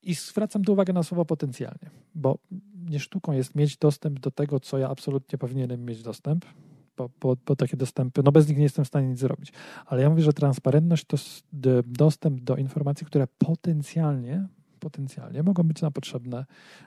I 0.03 0.13
zwracam 0.13 0.63
tu 0.63 0.73
uwagę 0.73 0.93
na 0.93 1.03
słowo 1.03 1.25
potencjalnie, 1.25 1.89
bo 2.15 2.37
nie 2.89 2.99
sztuką 2.99 3.31
jest 3.31 3.55
mieć 3.55 3.77
dostęp 3.77 4.19
do 4.19 4.31
tego, 4.31 4.59
co 4.59 4.77
ja 4.77 4.89
absolutnie 4.89 5.37
powinienem 5.37 5.85
mieć 5.85 6.03
dostęp, 6.03 6.45
bo, 6.97 7.55
takie 7.55 7.77
dostępy, 7.77 8.23
no 8.23 8.31
bez 8.31 8.47
nich 8.47 8.57
nie 8.57 8.63
jestem 8.63 8.85
w 8.85 8.87
stanie 8.87 9.07
nic 9.07 9.19
zrobić. 9.19 9.53
Ale 9.85 10.01
ja 10.01 10.09
mówię, 10.09 10.23
że 10.23 10.33
transparentność 10.33 11.05
to 11.05 11.17
dostęp 11.85 12.41
do 12.41 12.55
informacji, 12.55 13.07
które 13.07 13.27
potencjalnie 13.37 14.47
potencjalnie 14.79 15.43
mogą 15.43 15.63
być 15.63 15.81
nam 15.81 15.91
potrzebne 15.91 16.45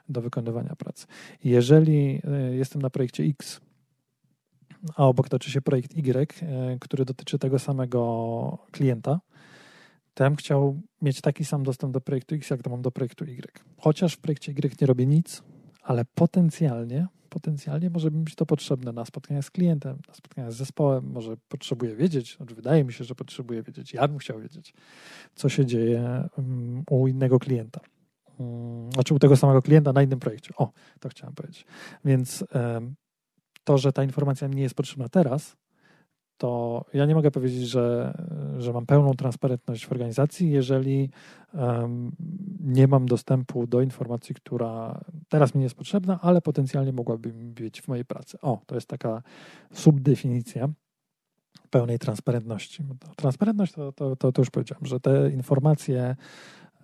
do 0.09 0.21
wykonywania 0.21 0.77
pracy. 0.77 1.07
Jeżeli 1.45 2.21
e, 2.25 2.55
jestem 2.55 2.83
na 2.83 2.91
projekcie 2.91 3.25
X, 3.25 3.61
a 4.97 5.07
obok 5.07 5.29
toczy 5.29 5.51
się 5.51 5.61
projekt 5.61 5.97
Y, 5.97 6.43
e, 6.43 6.79
który 6.81 7.05
dotyczy 7.05 7.39
tego 7.39 7.59
samego 7.59 8.59
klienta, 8.71 9.21
to 10.15 10.25
ja 10.25 10.31
bym 10.31 10.37
chciał 10.37 10.81
mieć 11.03 11.21
taki 11.21 11.45
sam 11.45 11.63
dostęp 11.63 11.93
do 11.93 12.01
projektu 12.01 12.35
X, 12.35 12.51
jak 12.51 12.63
to 12.63 12.71
mam 12.71 12.83
do 12.83 12.91
projektu 12.91 13.25
Y. 13.25 13.63
Chociaż 13.77 14.15
w 14.15 14.19
projekcie 14.19 14.53
Y 14.53 14.81
nie 14.81 14.87
robię 14.87 15.07
nic, 15.07 15.43
ale 15.89 16.05
potencjalnie, 16.05 17.07
potencjalnie 17.29 17.91
może 17.91 18.11
być 18.11 18.35
to 18.35 18.47
potrzebne 18.47 18.93
na 18.93 19.05
spotkania 19.05 19.43
z 19.43 19.51
klientem, 19.51 19.99
na 20.09 20.15
spotkania 20.15 20.51
z 20.51 20.57
zespołem, 20.57 21.11
może 21.11 21.37
potrzebuję 21.49 21.97
wiedzieć, 21.97 22.37
znaczy 22.37 22.55
wydaje 22.55 22.85
mi 22.85 22.93
się, 22.93 23.05
że 23.05 23.15
potrzebuję 23.15 23.63
wiedzieć, 23.63 23.95
ja 23.95 24.09
bym 24.09 24.19
chciał 24.19 24.41
wiedzieć, 24.41 24.75
co 25.35 25.49
się 25.49 25.67
dzieje 25.67 26.29
mm, 26.39 26.85
u 26.91 27.09
innego 27.09 27.39
klienta. 27.39 27.81
Mm, 28.41 28.93
znaczy 28.93 29.15
u 29.15 29.19
tego 29.19 29.37
samego 29.37 29.63
klienta 29.63 29.93
na 29.93 30.03
innym 30.03 30.21
projekcie. 30.21 30.55
O, 30.57 30.73
to 31.01 31.09
chciałem 31.09 31.35
powiedzieć. 31.35 31.67
Więc 32.05 32.45
to, 33.65 33.79
że 33.79 33.93
ta 33.93 34.05
informacja 34.05 34.49
nie 34.49 34.63
jest 34.63 34.75
potrzebna 34.75 35.09
teraz, 35.09 35.57
to 36.39 36.85
ja 36.95 37.07
nie 37.07 37.15
mogę 37.15 37.31
powiedzieć, 37.31 37.69
że, 37.69 38.15
że 38.59 38.73
mam 38.73 38.87
pełną 38.87 39.15
transparentność 39.15 39.87
w 39.87 39.93
organizacji, 39.93 40.51
jeżeli 40.51 41.11
um, 41.55 42.13
nie 42.61 42.89
mam 42.89 43.07
dostępu 43.07 43.67
do 43.67 43.83
informacji, 43.83 44.35
która 44.35 45.01
teraz 45.29 45.55
mi 45.55 45.63
jest 45.63 45.75
potrzebna, 45.75 46.19
ale 46.23 46.41
potencjalnie 46.41 46.93
mogłaby 46.93 47.33
być 47.33 47.83
w 47.83 47.89
mojej 47.89 48.05
pracy. 48.05 48.41
O, 48.41 48.61
to 48.67 48.75
jest 48.75 48.89
taka 48.89 49.23
subdefinicja 49.73 50.69
pełnej 51.71 51.99
transparentności. 51.99 52.85
Transparentność 53.17 53.73
to, 53.73 53.93
to, 53.93 54.17
to, 54.17 54.33
to 54.33 54.43
już 54.43 54.51
powiedziałem, 54.51 54.87
że 54.87 55.01
te 55.01 55.31
informacje 55.31 56.17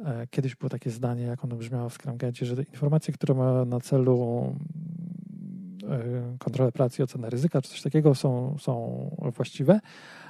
e, 0.00 0.26
Kiedyś 0.30 0.56
było 0.56 0.70
takie 0.70 0.90
zdanie, 0.90 1.22
jak 1.22 1.44
ono 1.44 1.56
brzmiało 1.56 1.88
w 1.88 1.94
Scrumgacie, 1.94 2.46
że 2.46 2.56
te 2.56 2.62
informacje, 2.62 3.14
które 3.14 3.34
ma 3.34 3.64
na 3.64 3.80
celu 3.80 4.56
kontrolę 6.38 6.72
pracy 6.72 7.02
i 7.02 7.04
ocenę 7.04 7.30
ryzyka, 7.30 7.62
czy 7.62 7.70
coś 7.70 7.82
takiego 7.82 8.14
są, 8.14 8.56
są 8.58 9.10
właściwe. 9.36 9.80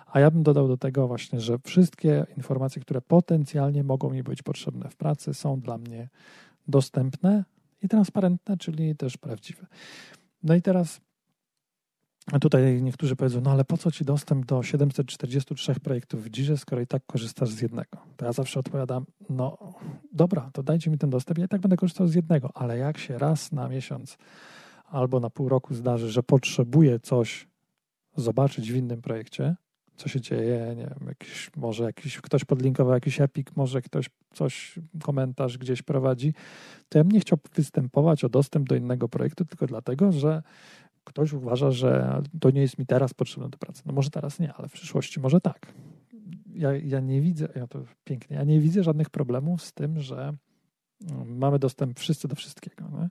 A 0.07 0.21
ja 0.21 0.31
bym 0.31 0.43
dodał 0.43 0.69
do 0.69 0.77
tego 0.77 1.09
właśnie, 1.09 1.41
że 1.41 1.59
wszystkie 1.59 2.27
informacje, 2.37 2.83
które 2.83 3.01
potencjalnie 3.01 3.85
mogą 3.85 4.11
mi 4.11 4.23
być 4.23 4.43
potrzebne 4.43 4.91
w 4.91 4.97
pracy, 4.97 5.35
są 5.35 5.61
dla 5.61 5.79
mnie 5.79 6.09
dostępne 6.69 7.45
i 7.83 7.89
transparentne, 7.89 8.57
czyli 8.57 8.97
też 8.97 9.17
prawdziwe. 9.17 9.67
No 10.43 10.55
i 10.55 10.63
teraz 10.63 11.01
tutaj 12.41 12.83
niektórzy 12.83 13.17
powiedzą, 13.17 13.41
no 13.41 13.51
ale 13.51 13.65
po 13.65 13.77
co 13.77 13.91
ci 13.91 14.05
dostęp 14.05 14.47
do 14.47 14.63
743 14.63 15.75
projektów 15.75 16.23
w 16.23 16.31
Jirze, 16.31 16.57
skoro 16.57 16.81
i 16.81 16.87
tak 16.87 17.03
korzystasz 17.07 17.49
z 17.49 17.63
jednego? 17.63 17.99
To 18.17 18.27
ja 18.27 18.33
zawsze 18.33 18.61
odpowiadam, 18.61 19.07
no 19.31 19.59
dobra, 20.13 20.51
to 20.53 20.63
dajcie 20.63 20.91
mi 20.91 20.99
ten 20.99 21.11
dostęp, 21.11 21.39
ja 21.39 21.45
i 21.45 21.49
tak 21.49 21.61
będę 21.61 21.77
korzystał 21.77 22.07
z 22.07 22.15
jednego, 22.15 22.51
ale 22.55 22.79
jak 22.79 22.99
się 22.99 23.19
raz 23.19 23.53
na 23.53 23.69
miesiąc 23.69 24.19
albo 24.95 25.21
na 25.21 25.31
pół 25.31 25.49
roku 25.49 25.75
zdarzy, 25.75 26.11
że 26.11 26.23
potrzebuję 26.23 27.01
coś 27.01 27.49
zobaczyć 28.17 28.73
w 28.73 28.77
innym 28.77 29.03
projekcie, 29.03 29.57
co 29.97 30.09
się 30.09 30.21
dzieje, 30.21 30.75
nie 30.77 30.87
wiem, 30.87 31.09
jakiś, 31.09 31.51
może 31.57 31.85
jakiś, 31.85 32.21
ktoś 32.21 32.45
podlinkował 32.45 32.95
jakiś 32.95 33.21
epik, 33.21 33.57
może 33.57 33.83
ktoś 33.83 34.11
coś, 34.35 34.79
komentarz 35.03 35.59
gdzieś 35.59 35.83
prowadzi, 35.83 36.35
to 36.89 36.99
ja 36.99 37.05
bym 37.05 37.13
nie 37.13 37.21
chciał 37.21 37.39
występować 37.55 38.25
o 38.25 38.29
dostęp 38.29 38.69
do 38.69 38.75
innego 38.75 39.09
projektu 39.09 39.45
tylko 39.45 39.67
dlatego, 39.67 40.13
że 40.13 40.43
ktoś 41.05 41.33
uważa, 41.33 41.71
że 41.71 42.23
to 42.41 42.51
nie 42.51 42.61
jest 42.61 42.79
mi 42.79 42.87
teraz 42.87 43.15
potrzebne 43.15 43.49
do 43.49 43.59
pracy. 43.59 43.83
No 43.87 43.93
może 43.93 44.11
teraz 44.11 44.39
nie, 44.39 44.53
ale 44.53 44.69
w 44.69 44.73
przyszłości 44.73 45.21
może 45.21 45.41
tak. 45.41 45.75
Ja, 46.55 46.73
ja 46.73 47.01
nie 47.01 47.21
widzę, 47.21 47.49
ja 47.57 47.67
to 47.67 47.79
pięknie, 48.05 48.37
ja 48.37 48.45
nie 48.45 48.61
widzę 48.61 48.83
żadnych 48.83 49.11
problemów 49.11 49.63
z 49.63 49.73
tym, 49.73 50.01
że 50.01 50.33
mm, 51.11 51.39
mamy 51.39 51.59
dostęp 51.59 52.01
wszyscy 52.01 52.29
do 52.29 52.35
wszystkiego. 52.35 52.85
Nie? 52.93 53.09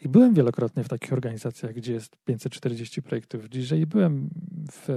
I 0.00 0.08
byłem 0.08 0.34
wielokrotnie 0.34 0.84
w 0.84 0.88
takich 0.88 1.12
organizacjach, 1.12 1.72
gdzie 1.72 1.92
jest 1.92 2.16
540 2.24 3.02
projektów 3.02 3.54
i 3.76 3.86
byłem 3.86 4.30
w, 4.72 4.88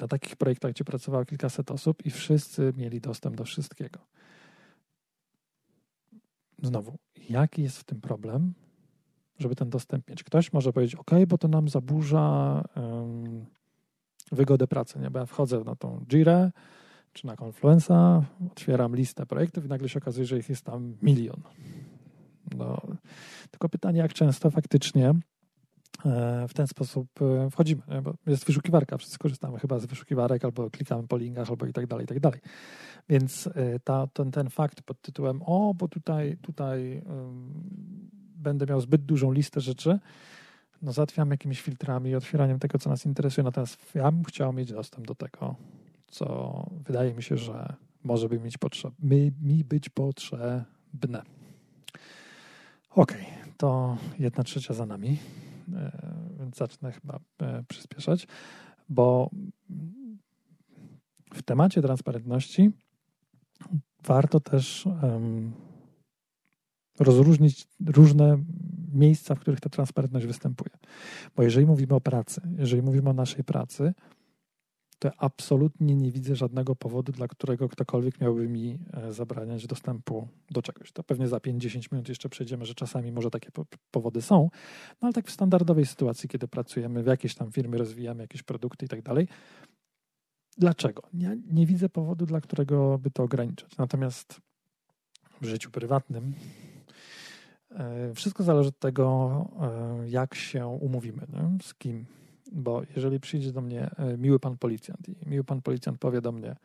na 0.00 0.08
takich 0.08 0.36
projektach, 0.36 0.72
gdzie 0.72 0.84
pracowało 0.84 1.24
kilkaset 1.24 1.70
osób 1.70 2.06
i 2.06 2.10
wszyscy 2.10 2.72
mieli 2.76 3.00
dostęp 3.00 3.36
do 3.36 3.44
wszystkiego. 3.44 3.98
Znowu, 6.62 6.98
jaki 7.28 7.62
jest 7.62 7.78
w 7.78 7.84
tym 7.84 8.00
problem, 8.00 8.54
żeby 9.38 9.56
ten 9.56 9.70
dostęp 9.70 10.10
mieć? 10.10 10.24
Ktoś 10.24 10.52
może 10.52 10.72
powiedzieć, 10.72 10.94
OK, 10.94 11.10
bo 11.28 11.38
to 11.38 11.48
nam 11.48 11.68
zaburza 11.68 12.64
um, 12.76 13.46
wygodę 14.32 14.66
pracy, 14.66 14.98
nie? 14.98 15.10
bo 15.10 15.18
ja 15.18 15.26
wchodzę 15.26 15.64
na 15.64 15.76
tą 15.76 16.04
Jirę 16.08 16.50
czy 17.12 17.26
na 17.26 17.36
Confluenza, 17.36 18.22
otwieram 18.52 18.96
listę 18.96 19.26
projektów 19.26 19.64
i 19.64 19.68
nagle 19.68 19.88
się 19.88 19.98
okazuje, 19.98 20.26
że 20.26 20.38
ich 20.38 20.48
jest 20.48 20.64
tam 20.64 20.96
milion. 21.02 21.42
No, 22.56 22.80
tylko 23.50 23.68
pytanie, 23.68 23.98
jak 23.98 24.14
często 24.14 24.50
faktycznie 24.50 25.14
e, 26.04 26.46
w 26.48 26.54
ten 26.54 26.66
sposób 26.66 27.08
e, 27.22 27.50
wchodzimy, 27.50 27.82
bo 28.02 28.14
jest 28.26 28.46
wyszukiwarka, 28.46 28.98
wszyscy 28.98 29.18
korzystamy 29.18 29.58
chyba 29.58 29.78
z 29.78 29.86
wyszukiwarek, 29.86 30.44
albo 30.44 30.70
klikamy 30.70 31.08
po 31.08 31.16
linkach, 31.16 31.50
albo 31.50 31.66
i 31.66 31.72
tak 31.72 31.86
dalej, 31.86 32.04
i 32.04 32.08
tak 32.08 32.20
dalej. 32.20 32.40
Więc 33.08 33.46
e, 33.46 33.80
ta, 33.80 34.06
ten, 34.06 34.30
ten 34.30 34.50
fakt 34.50 34.82
pod 34.82 35.00
tytułem, 35.00 35.42
o, 35.42 35.74
bo 35.74 35.88
tutaj, 35.88 36.36
tutaj 36.42 37.02
będę 38.36 38.66
miał 38.66 38.80
zbyt 38.80 39.02
dużą 39.02 39.32
listę 39.32 39.60
rzeczy, 39.60 39.98
no 40.82 40.92
załatwiam 40.92 41.30
jakimiś 41.30 41.60
filtrami, 41.60 42.14
otwieraniem 42.14 42.58
tego, 42.58 42.78
co 42.78 42.90
nas 42.90 43.06
interesuje, 43.06 43.44
natomiast 43.44 43.94
ja 43.94 44.12
bym 44.12 44.24
chciał 44.24 44.52
mieć 44.52 44.72
dostęp 44.72 45.06
do 45.06 45.14
tego, 45.14 45.56
co 46.06 46.66
wydaje 46.86 47.14
mi 47.14 47.22
się, 47.22 47.36
że 47.36 47.76
może 48.04 48.28
by 48.28 48.40
mieć 48.40 48.58
potrzeb, 48.58 48.94
mi 49.42 49.64
być 49.64 49.88
potrzebne. 49.88 51.22
Ok, 52.98 53.14
to 53.56 53.96
jedna 54.18 54.44
trzecia 54.44 54.74
za 54.74 54.86
nami, 54.86 55.18
e, 55.72 55.92
więc 56.38 56.56
zacznę 56.56 56.92
chyba 56.92 57.18
e, 57.42 57.64
przyspieszać, 57.68 58.26
bo 58.88 59.30
w 61.34 61.42
temacie 61.42 61.82
transparentności 61.82 62.70
warto 64.04 64.40
też 64.40 64.88
rozróżnić 66.98 67.66
różne 67.86 68.38
miejsca, 68.92 69.34
w 69.34 69.40
których 69.40 69.60
ta 69.60 69.68
transparentność 69.68 70.26
występuje. 70.26 70.70
Bo 71.36 71.42
jeżeli 71.42 71.66
mówimy 71.66 71.94
o 71.94 72.00
pracy, 72.00 72.40
jeżeli 72.58 72.82
mówimy 72.82 73.10
o 73.10 73.12
naszej 73.12 73.44
pracy, 73.44 73.94
to 74.98 75.10
absolutnie 75.18 75.96
nie 75.96 76.12
widzę 76.12 76.36
żadnego 76.36 76.76
powodu, 76.76 77.12
dla 77.12 77.28
którego 77.28 77.68
ktokolwiek 77.68 78.20
miałby 78.20 78.48
mi 78.48 78.78
e, 78.92 79.12
zabraniać 79.12 79.66
dostępu 79.66 80.28
do 80.50 80.62
czegoś. 80.62 80.92
To 80.92 81.02
pewnie 81.02 81.28
za 81.28 81.36
5-10 81.36 81.92
minut 81.92 82.08
jeszcze 82.08 82.28
przejdziemy, 82.28 82.66
że 82.66 82.74
czasami 82.74 83.12
może 83.12 83.30
takie 83.30 83.50
powody 83.90 84.22
są, 84.22 84.50
no 84.90 85.06
ale 85.06 85.12
tak 85.12 85.26
w 85.26 85.30
standardowej 85.30 85.86
sytuacji, 85.86 86.28
kiedy 86.28 86.48
pracujemy 86.48 87.02
w 87.02 87.06
jakiejś 87.06 87.34
tam 87.34 87.52
firmie, 87.52 87.78
rozwijamy 87.78 88.22
jakieś 88.22 88.42
produkty 88.42 88.86
i 88.86 88.88
tak 88.88 89.02
dalej. 89.02 89.28
Dlaczego? 90.58 91.02
Ja 91.14 91.30
nie 91.50 91.66
widzę 91.66 91.88
powodu, 91.88 92.26
dla 92.26 92.40
którego 92.40 92.98
by 92.98 93.10
to 93.10 93.22
ograniczać. 93.22 93.76
Natomiast 93.76 94.40
w 95.40 95.46
życiu 95.46 95.70
prywatnym 95.70 96.34
e, 97.70 98.14
wszystko 98.14 98.42
zależy 98.42 98.68
od 98.68 98.78
tego, 98.78 99.46
e, 100.02 100.08
jak 100.08 100.34
się 100.34 100.66
umówimy, 100.66 101.26
nie? 101.32 101.58
z 101.62 101.74
kim 101.74 102.06
bo 102.52 102.82
jeżeli 102.96 103.20
przyjdzie 103.20 103.52
do 103.52 103.60
mnie 103.60 103.90
e, 103.96 104.16
miły 104.18 104.38
pan 104.40 104.58
policjant 104.58 105.08
i 105.08 105.28
miły 105.28 105.44
pan 105.44 105.62
policjant 105.62 105.98
powie 105.98 106.20
do 106.20 106.32
mnie, 106.32 106.56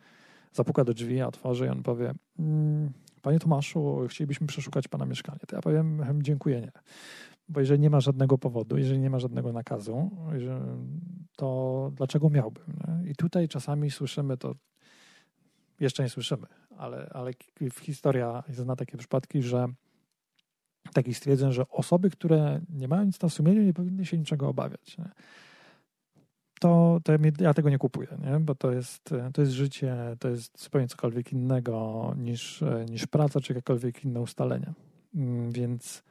zapuka 0.52 0.84
do 0.84 0.94
drzwi, 0.94 1.16
ja 1.16 1.26
otworzę 1.26 1.66
i 1.66 1.68
on 1.68 1.82
powie, 1.82 2.14
mm, 2.38 2.92
panie 3.22 3.38
Tomaszu, 3.38 4.06
chcielibyśmy 4.08 4.46
przeszukać 4.46 4.88
pana 4.88 5.06
mieszkanie, 5.06 5.40
to 5.48 5.56
ja 5.56 5.62
powiem, 5.62 6.02
dziękuję, 6.22 6.60
nie. 6.60 6.72
Bo 7.48 7.60
jeżeli 7.60 7.80
nie 7.80 7.90
ma 7.90 8.00
żadnego 8.00 8.38
powodu, 8.38 8.78
jeżeli 8.78 9.00
nie 9.00 9.10
ma 9.10 9.18
żadnego 9.18 9.52
nakazu, 9.52 10.10
to 11.36 11.90
dlaczego 11.94 12.30
miałbym? 12.30 12.64
Nie? 12.66 13.10
I 13.10 13.14
tutaj 13.14 13.48
czasami 13.48 13.90
słyszymy 13.90 14.36
to, 14.36 14.54
jeszcze 15.80 16.02
nie 16.02 16.08
słyszymy, 16.08 16.46
ale, 16.76 17.10
ale 17.12 17.32
historia 17.80 18.42
zna 18.48 18.76
takie 18.76 18.96
przypadki, 18.96 19.42
że 19.42 19.66
takich 20.92 21.16
stwierdzeń, 21.16 21.52
że 21.52 21.68
osoby, 21.68 22.10
które 22.10 22.60
nie 22.70 22.88
mają 22.88 23.04
nic 23.04 23.20
na 23.20 23.28
sumieniu, 23.28 23.62
nie 23.62 23.74
powinny 23.74 24.06
się 24.06 24.18
niczego 24.18 24.48
obawiać. 24.48 24.98
Nie? 24.98 25.10
To, 26.60 27.00
to 27.04 27.12
ja 27.40 27.54
tego 27.54 27.70
nie 27.70 27.78
kupuję, 27.78 28.08
nie? 28.24 28.40
bo 28.40 28.54
to 28.54 28.72
jest, 28.72 29.14
to 29.32 29.40
jest 29.40 29.52
życie, 29.52 29.96
to 30.18 30.28
jest 30.28 30.62
zupełnie 30.62 30.88
cokolwiek 30.88 31.32
innego 31.32 32.14
niż, 32.18 32.64
niż 32.90 33.06
praca 33.06 33.40
czy 33.40 33.52
jakiekolwiek 33.52 34.04
inne 34.04 34.20
ustalenia. 34.20 34.74
Mm, 35.14 35.52
więc 35.52 36.02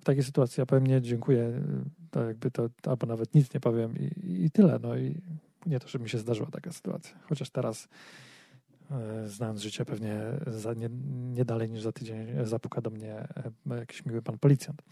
w 0.00 0.04
takiej 0.04 0.22
sytuacji 0.22 0.60
ja 0.60 0.66
powiem 0.66 0.86
nie, 0.86 1.02
dziękuję, 1.02 1.62
to 2.10 2.24
jakby 2.24 2.50
to, 2.50 2.68
albo 2.86 3.06
nawet 3.06 3.34
nic 3.34 3.54
nie 3.54 3.60
powiem 3.60 3.94
i, 3.98 4.44
i 4.44 4.50
tyle. 4.50 4.78
No 4.82 4.96
i 4.96 5.20
nie 5.66 5.80
to, 5.80 5.88
że 5.88 5.98
mi 5.98 6.08
się 6.08 6.18
zdarzyła 6.18 6.50
taka 6.50 6.72
sytuacja. 6.72 7.16
Chociaż 7.28 7.50
teraz 7.50 7.88
e, 8.90 9.28
znając 9.28 9.60
życie, 9.60 9.84
pewnie 9.84 10.20
za, 10.46 10.74
nie, 10.74 10.88
nie 11.32 11.44
dalej 11.44 11.70
niż 11.70 11.82
za 11.82 11.92
tydzień 11.92 12.26
zapuka 12.42 12.80
do 12.80 12.90
mnie 12.90 13.14
e, 13.70 13.76
jakiś 13.78 14.06
miły 14.06 14.22
pan 14.22 14.38
policjant. 14.38 14.82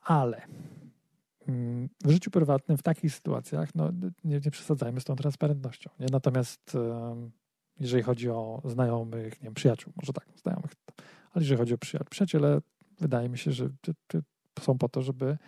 Ale 0.00 0.42
w 2.04 2.10
życiu 2.10 2.30
prywatnym, 2.30 2.78
w 2.78 2.82
takich 2.82 3.14
sytuacjach, 3.14 3.74
no, 3.74 3.90
nie, 4.24 4.40
nie 4.44 4.50
przesadzajmy 4.50 5.00
z 5.00 5.04
tą 5.04 5.16
transparentnością. 5.16 5.90
Nie? 6.00 6.06
Natomiast 6.12 6.76
jeżeli 7.80 8.02
chodzi 8.02 8.30
o 8.30 8.62
znajomych, 8.64 9.40
nie 9.40 9.44
wiem, 9.44 9.54
przyjaciół, 9.54 9.92
może 9.96 10.12
tak, 10.12 10.26
znajomych, 10.42 10.70
ale 11.32 11.42
jeżeli 11.42 11.58
chodzi 11.58 11.74
o 11.74 11.78
przyjaciół, 11.78 12.08
przyjaciele, 12.10 12.60
wydaje 13.00 13.28
mi 13.28 13.38
się, 13.38 13.52
że 13.52 13.68
są 14.60 14.78
po 14.78 14.88
to, 14.88 15.02
żeby 15.02 15.38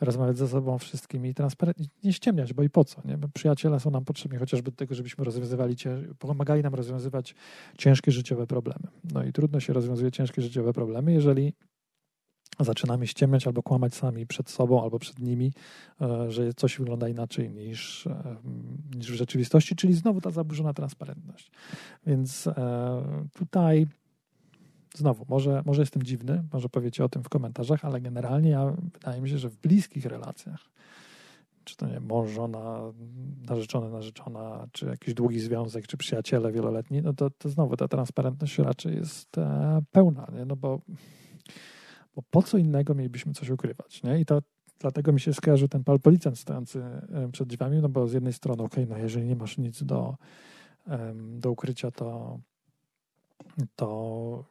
rozmawiać 0.00 0.38
ze 0.38 0.48
sobą 0.48 0.78
wszystkimi 0.78 1.34
transparentnie, 1.34 1.86
nie 2.04 2.12
ściemniać, 2.12 2.52
bo 2.52 2.62
i 2.62 2.70
po 2.70 2.84
co, 2.84 3.02
nie? 3.04 3.18
Przyjaciele 3.34 3.80
są 3.80 3.90
nam 3.90 4.04
potrzebni 4.04 4.38
chociażby 4.38 4.70
do 4.70 4.76
tego, 4.76 4.94
żebyśmy 4.94 5.24
rozwiązywali, 5.24 5.76
pomagali 6.18 6.62
nam 6.62 6.74
rozwiązywać 6.74 7.34
ciężkie 7.78 8.12
życiowe 8.12 8.46
problemy. 8.46 8.88
No 9.12 9.24
i 9.24 9.32
trudno 9.32 9.60
się 9.60 9.72
rozwiązuje 9.72 10.10
ciężkie 10.10 10.42
życiowe 10.42 10.72
problemy, 10.72 11.12
jeżeli 11.12 11.54
zaczynamy 12.64 13.06
ściemniać 13.06 13.46
albo 13.46 13.62
kłamać 13.62 13.94
sami 13.94 14.26
przed 14.26 14.50
sobą 14.50 14.82
albo 14.82 14.98
przed 14.98 15.18
nimi, 15.18 15.52
e, 16.00 16.30
że 16.30 16.54
coś 16.54 16.78
wygląda 16.78 17.08
inaczej 17.08 17.50
niż, 17.50 18.06
e, 18.06 18.36
niż 18.96 19.12
w 19.12 19.14
rzeczywistości, 19.14 19.76
czyli 19.76 19.94
znowu 19.94 20.20
ta 20.20 20.30
zaburzona 20.30 20.74
transparentność. 20.74 21.50
Więc 22.06 22.46
e, 22.46 23.26
tutaj 23.34 23.86
znowu, 24.94 25.26
może, 25.28 25.62
może 25.66 25.82
jestem 25.82 26.02
dziwny, 26.02 26.44
może 26.52 26.68
powiecie 26.68 27.04
o 27.04 27.08
tym 27.08 27.22
w 27.22 27.28
komentarzach, 27.28 27.84
ale 27.84 28.00
generalnie 28.00 28.50
ja, 28.50 28.76
wydaje 28.92 29.20
mi 29.20 29.30
się, 29.30 29.38
że 29.38 29.48
w 29.48 29.56
bliskich 29.56 30.06
relacjach, 30.06 30.70
czy 31.64 31.76
to 31.76 31.86
nie 31.86 32.00
mąż, 32.00 32.30
żona, 32.30 32.80
narzeczony, 33.48 33.90
narzeczona, 33.90 34.66
czy 34.72 34.86
jakiś 34.86 35.14
długi 35.14 35.40
związek, 35.40 35.86
czy 35.86 35.96
przyjaciele 35.96 36.52
wieloletni, 36.52 37.02
no 37.02 37.12
to, 37.12 37.30
to 37.30 37.48
znowu 37.48 37.76
ta 37.76 37.88
transparentność 37.88 38.58
raczej 38.58 38.96
jest 38.96 39.36
pełna, 39.92 40.26
nie? 40.38 40.44
no 40.44 40.56
bo, 40.56 40.80
bo 42.18 42.22
po 42.30 42.42
co 42.42 42.58
innego 42.58 42.94
mielibyśmy 42.94 43.32
coś 43.32 43.50
ukrywać, 43.50 44.02
nie? 44.02 44.20
I 44.20 44.24
to 44.24 44.42
dlatego 44.78 45.12
mi 45.12 45.20
się 45.20 45.34
skojarzył 45.34 45.68
ten 45.68 45.84
pal 45.84 46.00
policjant 46.00 46.38
stojący 46.38 46.82
przed 47.32 47.48
drzwiami, 47.48 47.78
no 47.82 47.88
bo 47.88 48.08
z 48.08 48.12
jednej 48.12 48.32
strony, 48.32 48.62
okej, 48.62 48.84
okay, 48.84 48.96
no 48.96 49.02
jeżeli 49.02 49.26
nie 49.26 49.36
masz 49.36 49.58
nic 49.58 49.84
do, 49.84 50.16
do 51.38 51.50
ukrycia, 51.50 51.90
to 51.90 52.38
to 53.76 54.44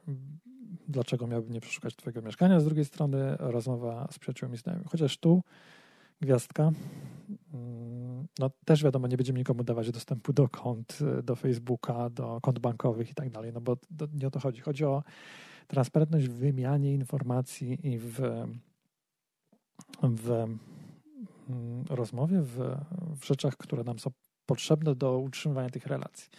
dlaczego 0.87 1.27
miałbym 1.27 1.53
nie 1.53 1.61
przeszukać 1.61 1.95
Twojego 1.95 2.21
mieszkania? 2.21 2.59
Z 2.59 2.65
drugiej 2.65 2.85
strony 2.85 3.35
rozmowa 3.39 4.07
z 4.11 4.19
przyjaciółmi 4.19 4.57
znajomymi. 4.57 4.89
Chociaż 4.91 5.17
tu 5.17 5.43
gwiazdka, 6.21 6.71
mm, 7.53 8.27
no 8.39 8.49
też 8.65 8.83
wiadomo, 8.83 9.07
nie 9.07 9.17
będziemy 9.17 9.39
nikomu 9.39 9.63
dawać 9.63 9.91
dostępu 9.91 10.33
do 10.33 10.49
kont, 10.49 10.99
do 11.23 11.35
Facebooka, 11.35 12.09
do 12.09 12.39
kont 12.41 12.59
bankowych 12.59 13.11
i 13.11 13.13
tak 13.13 13.29
dalej, 13.29 13.51
no 13.53 13.61
bo 13.61 13.77
nie 14.13 14.27
o 14.27 14.31
to 14.31 14.39
chodzi. 14.39 14.61
Chodzi 14.61 14.85
o 14.85 15.03
transparentność 15.67 16.27
w 16.27 16.33
wymianie 16.33 16.93
informacji 16.93 17.87
i 17.87 17.99
w, 17.99 18.19
w 20.03 20.29
mm, 21.49 21.85
rozmowie, 21.89 22.41
w, 22.41 22.77
w 23.19 23.25
rzeczach, 23.25 23.57
które 23.57 23.83
nam 23.83 23.99
są 23.99 24.11
potrzebne 24.45 24.95
do 24.95 25.19
utrzymywania 25.19 25.69
tych 25.69 25.85
relacji. 25.85 26.29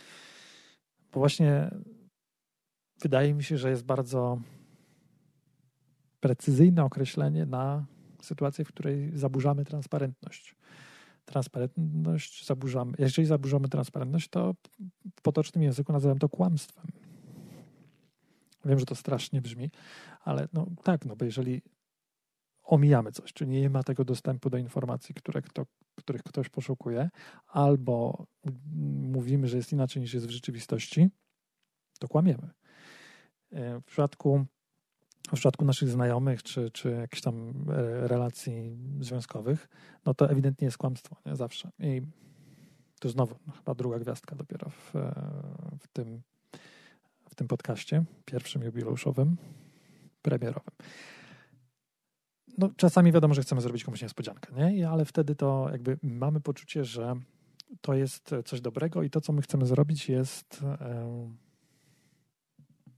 Bo 1.12 1.20
właśnie 1.20 1.70
wydaje 3.02 3.35
mi 3.35 3.44
się, 3.44 3.58
że 3.58 3.70
jest 3.70 3.85
bardzo 3.85 4.40
precyzyjne 6.20 6.85
określenie 6.85 7.47
na 7.47 7.86
sytuację, 8.23 8.64
w 8.64 8.69
której 8.69 9.10
zaburzamy 9.14 9.64
transparentność. 9.64 10.54
Transparentność 11.25 12.47
zaburzamy. 12.47 12.93
Jeżeli 12.99 13.26
zaburzamy 13.26 13.69
transparentność, 13.69 14.28
to 14.28 14.54
w 15.17 15.23
potocznym 15.23 15.62
języku 15.64 15.93
nazywam 15.93 16.19
to 16.19 16.28
kłamstwem. 16.28 16.86
Wiem, 18.64 18.78
że 18.78 18.86
to 18.86 18.94
strasznie 18.94 19.40
brzmi, 19.40 19.71
ale 20.21 20.49
no 20.52 20.66
tak, 20.82 21.04
no 21.04 21.16
bo 21.16 21.25
jeżeli 21.25 21.62
omijamy 22.62 23.12
coś, 23.12 23.32
czyli 23.32 23.50
nie 23.50 23.71
ma 23.71 23.82
tego 23.82 24.04
dostępu 24.04 24.50
do 24.50 24.58
informacji, 24.58 25.14
które 25.14 25.42
kto, 25.42 25.66
których 25.94 26.23
ktoś 26.23 26.49
poszukuje, 26.49 27.10
albo 27.47 28.26
mówimy, 29.02 29.49
że 29.49 29.56
jest 29.56 29.73
inaczej 29.73 30.02
niż 30.02 30.14
jest 30.14 30.26
w 30.26 30.30
rzeczywistości, 30.30 31.08
to 31.99 32.08
kłamiemy. 32.08 32.50
E, 33.52 33.80
w 33.80 33.84
przypadku, 33.84 34.47
w 35.28 35.32
przypadku 35.32 35.64
naszych 35.64 35.88
znajomych 35.88 36.42
czy, 36.42 36.71
czy 36.71 36.90
jakichś 36.90 37.23
tam 37.23 37.64
e, 37.71 38.08
relacji 38.08 38.76
związkowych, 39.00 39.68
no 40.04 40.14
to 40.14 40.30
ewidentnie 40.30 40.64
jest 40.64 40.78
kłamstwo, 40.78 41.16
nie? 41.26 41.36
Zawsze. 41.36 41.71
I 41.78 42.02
to 43.00 43.08
znowu 43.08 43.36
no, 43.47 43.52
chyba 43.52 43.75
druga 43.75 43.99
gwiazdka 43.99 44.36
dopiero 44.36 44.71
w, 44.71 44.97
e, 44.97 45.12
w, 45.78 45.88
tym, 45.88 46.23
tym 47.39 47.49
podcaście, 47.49 48.05
pierwszym 48.25 48.63
jubileuszowym, 48.63 49.37
premierowym. 50.23 50.75
No, 52.59 52.71
czasami 52.77 53.13
wiadomo, 53.13 53.35
że 53.35 53.43
chcemy 53.43 53.61
zrobić 53.61 53.85
komuś 53.85 54.03
niespodziankę, 54.03 54.71
nie? 54.71 54.89
ale 54.89 55.05
wtedy 55.05 55.35
to 55.35 55.69
jakby 55.73 55.99
mamy 56.03 56.41
poczucie, 56.41 56.85
że 56.85 57.15
to 57.81 57.95
jest 57.95 58.35
coś 58.45 58.61
dobrego 58.61 59.03
i 59.03 59.11
to, 59.11 59.21
co 59.21 59.33
my 59.33 59.43
chcemy 59.43 59.67
zrobić, 59.67 60.09
jest 60.09 60.61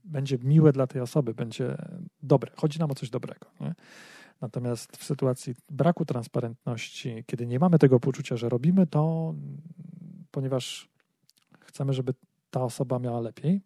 będzie 0.03 0.37
miłe 0.37 0.71
dla 0.71 0.87
tej 0.87 1.01
osoby, 1.01 1.33
będzie 1.33 1.77
dobre. 2.23 2.51
Chodzi 2.55 2.79
nam 2.79 2.91
o 2.91 2.95
coś 2.95 3.09
dobrego. 3.09 3.47
Nie? 3.59 3.75
Natomiast 4.41 4.97
w 4.97 5.03
sytuacji 5.03 5.55
braku 5.69 6.05
transparentności, 6.05 7.23
kiedy 7.27 7.47
nie 7.47 7.59
mamy 7.59 7.79
tego 7.79 7.99
poczucia, 7.99 8.37
że 8.37 8.49
robimy 8.49 8.87
to, 8.87 9.35
ponieważ 10.31 10.89
chcemy, 11.59 11.93
żeby 11.93 12.13
ta 12.49 12.63
osoba 12.63 12.99
miała 12.99 13.19
lepiej, 13.19 13.61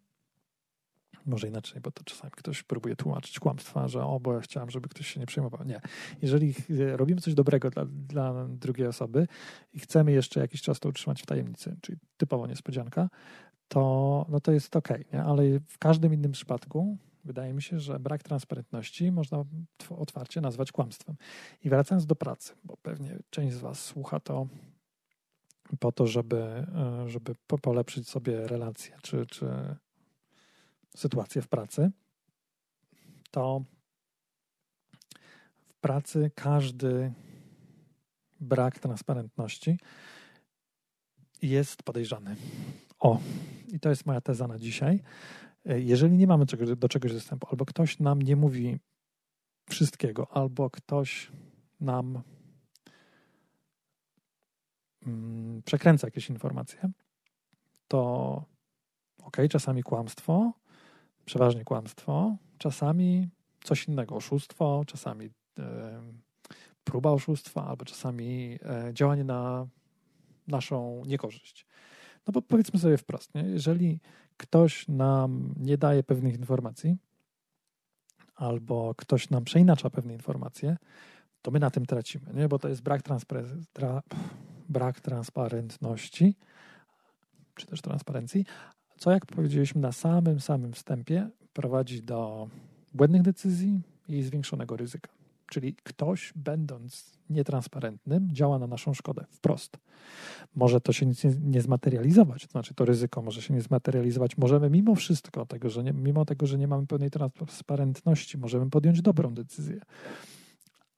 może 1.25 1.47
inaczej, 1.47 1.81
bo 1.81 1.91
to 1.91 2.03
czasami 2.03 2.31
ktoś 2.31 2.63
próbuje 2.63 2.95
tłumaczyć 2.95 3.39
kłamstwa, 3.39 3.87
że 3.87 4.03
o, 4.03 4.19
bo 4.19 4.33
ja 4.33 4.41
chciałem, 4.41 4.69
żeby 4.69 4.89
ktoś 4.89 5.07
się 5.07 5.19
nie 5.19 5.25
przejmował. 5.25 5.63
Nie. 5.65 5.81
Jeżeli 6.21 6.53
robimy 6.95 7.21
coś 7.21 7.33
dobrego 7.33 7.69
dla, 7.69 7.85
dla 7.85 8.47
drugiej 8.47 8.87
osoby 8.87 9.27
i 9.73 9.79
chcemy 9.79 10.11
jeszcze 10.11 10.39
jakiś 10.39 10.61
czas 10.61 10.79
to 10.79 10.89
utrzymać 10.89 11.21
w 11.21 11.25
tajemnicy, 11.25 11.77
czyli 11.81 11.97
typowo 12.17 12.47
niespodzianka, 12.47 13.09
to, 13.67 14.25
no 14.29 14.39
to 14.39 14.51
jest 14.51 14.75
ok, 14.75 14.89
nie? 15.13 15.23
ale 15.23 15.43
w 15.67 15.77
każdym 15.77 16.13
innym 16.13 16.31
przypadku 16.31 16.97
wydaje 17.25 17.53
mi 17.53 17.61
się, 17.61 17.79
że 17.79 17.99
brak 17.99 18.23
transparentności 18.23 19.11
można 19.11 19.43
otwarcie 19.89 20.41
nazwać 20.41 20.71
kłamstwem. 20.71 21.15
I 21.63 21.69
wracając 21.69 22.05
do 22.05 22.15
pracy, 22.15 22.53
bo 22.63 22.77
pewnie 22.77 23.19
część 23.29 23.55
z 23.55 23.59
Was 23.59 23.79
słucha 23.79 24.19
to 24.19 24.47
po 25.79 25.91
to, 25.91 26.07
żeby, 26.07 26.37
e, 26.37 26.65
żeby 27.07 27.35
polepszyć 27.61 28.09
sobie 28.09 28.47
relacje 28.47 28.97
czy, 29.01 29.25
czy 29.25 29.45
sytuację 30.95 31.41
w 31.41 31.47
pracy, 31.47 31.91
to 33.31 33.63
w 35.67 35.73
pracy 35.73 36.31
każdy 36.35 37.13
brak 38.39 38.79
transparentności 38.79 39.77
jest 41.41 41.83
podejrzany. 41.83 42.35
O, 42.99 43.19
i 43.67 43.79
to 43.79 43.89
jest 43.89 44.05
moja 44.05 44.21
teza 44.21 44.47
na 44.47 44.59
dzisiaj. 44.59 45.03
Jeżeli 45.65 46.17
nie 46.17 46.27
mamy 46.27 46.45
do 46.77 46.89
czegoś 46.89 47.13
dostępu, 47.13 47.47
albo 47.51 47.65
ktoś 47.65 47.99
nam 47.99 48.21
nie 48.21 48.35
mówi 48.35 48.79
wszystkiego, 49.69 50.27
albo 50.31 50.69
ktoś 50.69 51.31
nam 51.79 52.21
mm, 55.07 55.61
przekręca 55.63 56.07
jakieś 56.07 56.29
informacje, 56.29 56.91
to 57.87 58.43
ok, 59.23 59.37
czasami 59.49 59.83
kłamstwo, 59.83 60.53
przeważnie 61.25 61.63
kłamstwo, 61.63 62.37
czasami 62.57 63.29
coś 63.63 63.87
innego, 63.87 64.15
oszustwo, 64.15 64.83
czasami 64.87 65.29
e, 65.59 66.01
próba 66.83 67.11
oszustwa, 67.11 67.67
albo 67.67 67.85
czasami 67.85 68.59
e, 68.61 68.93
działanie 68.93 69.23
na 69.23 69.67
naszą 70.47 71.03
niekorzyść. 71.05 71.65
No 72.27 72.31
bo 72.31 72.41
powiedzmy 72.41 72.79
sobie 72.79 72.97
wprost, 72.97 73.35
nie? 73.35 73.41
jeżeli 73.41 73.99
ktoś 74.37 74.87
nam 74.87 75.53
nie 75.57 75.77
daje 75.77 76.03
pewnych 76.03 76.35
informacji, 76.35 76.97
albo 78.35 78.95
ktoś 78.95 79.29
nam 79.29 79.43
przeinacza 79.43 79.89
pewne 79.89 80.13
informacje, 80.13 80.77
to 81.41 81.51
my 81.51 81.59
na 81.59 81.71
tym 81.71 81.85
tracimy, 81.85 82.33
nie? 82.33 82.47
bo 82.47 82.59
to 82.59 82.69
jest 82.69 82.81
brak, 82.81 83.01
tra 83.73 84.01
brak 84.69 84.99
transparentności, 84.99 86.35
czy 87.55 87.67
też 87.67 87.81
transparencji, 87.81 88.45
co 88.97 89.11
jak 89.11 89.25
powiedzieliśmy 89.25 89.81
na 89.81 89.91
samym, 89.91 90.39
samym 90.39 90.73
wstępie 90.73 91.29
prowadzi 91.53 92.03
do 92.03 92.49
błędnych 92.93 93.21
decyzji 93.21 93.81
i 94.07 94.23
zwiększonego 94.23 94.77
ryzyka. 94.77 95.11
Czyli 95.47 95.75
ktoś, 95.83 96.33
będąc 96.35 97.15
nietransparentnym, 97.29 98.29
działa 98.31 98.59
na 98.59 98.67
naszą 98.67 98.93
szkodę 98.93 99.25
wprost. 99.29 99.77
Może 100.55 100.81
to 100.81 100.93
się 100.93 101.05
nic 101.05 101.23
nie, 101.23 101.31
nie 101.41 101.61
zmaterializować, 101.61 102.45
to 102.45 102.51
znaczy 102.51 102.73
to 102.73 102.85
ryzyko 102.85 103.21
może 103.21 103.41
się 103.41 103.53
nie 103.53 103.61
zmaterializować. 103.61 104.37
Możemy 104.37 104.69
mimo 104.69 104.95
wszystko, 104.95 105.45
tego, 105.45 105.69
że 105.69 105.83
nie, 105.83 105.93
mimo 105.93 106.25
tego, 106.25 106.47
że 106.47 106.57
nie 106.57 106.67
mamy 106.67 106.87
pełnej 106.87 107.09
transparentności, 107.11 108.37
możemy 108.37 108.69
podjąć 108.69 109.01
dobrą 109.01 109.33
decyzję. 109.33 109.81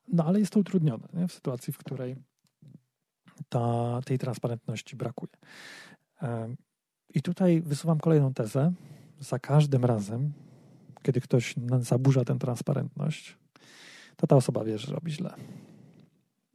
No 0.07 0.25
ale 0.25 0.39
jest 0.39 0.53
to 0.53 0.59
utrudnione 0.59 1.07
nie? 1.13 1.27
w 1.27 1.33
sytuacji, 1.33 1.73
w 1.73 1.77
której 1.77 2.15
ta, 3.49 3.99
tej 4.05 4.17
transparentności 4.17 4.95
brakuje. 4.95 5.31
I 7.13 7.21
tutaj 7.21 7.61
wysuwam 7.61 7.99
kolejną 7.99 8.33
tezę. 8.33 8.73
Za 9.19 9.39
każdym 9.39 9.85
razem, 9.85 10.33
kiedy 11.01 11.21
ktoś 11.21 11.55
zaburza 11.79 12.25
tę 12.25 12.39
transparentność, 12.39 13.37
to 14.15 14.27
ta 14.27 14.35
osoba 14.35 14.63
wie, 14.63 14.77
że 14.77 14.93
robi 14.93 15.11
źle. 15.11 15.33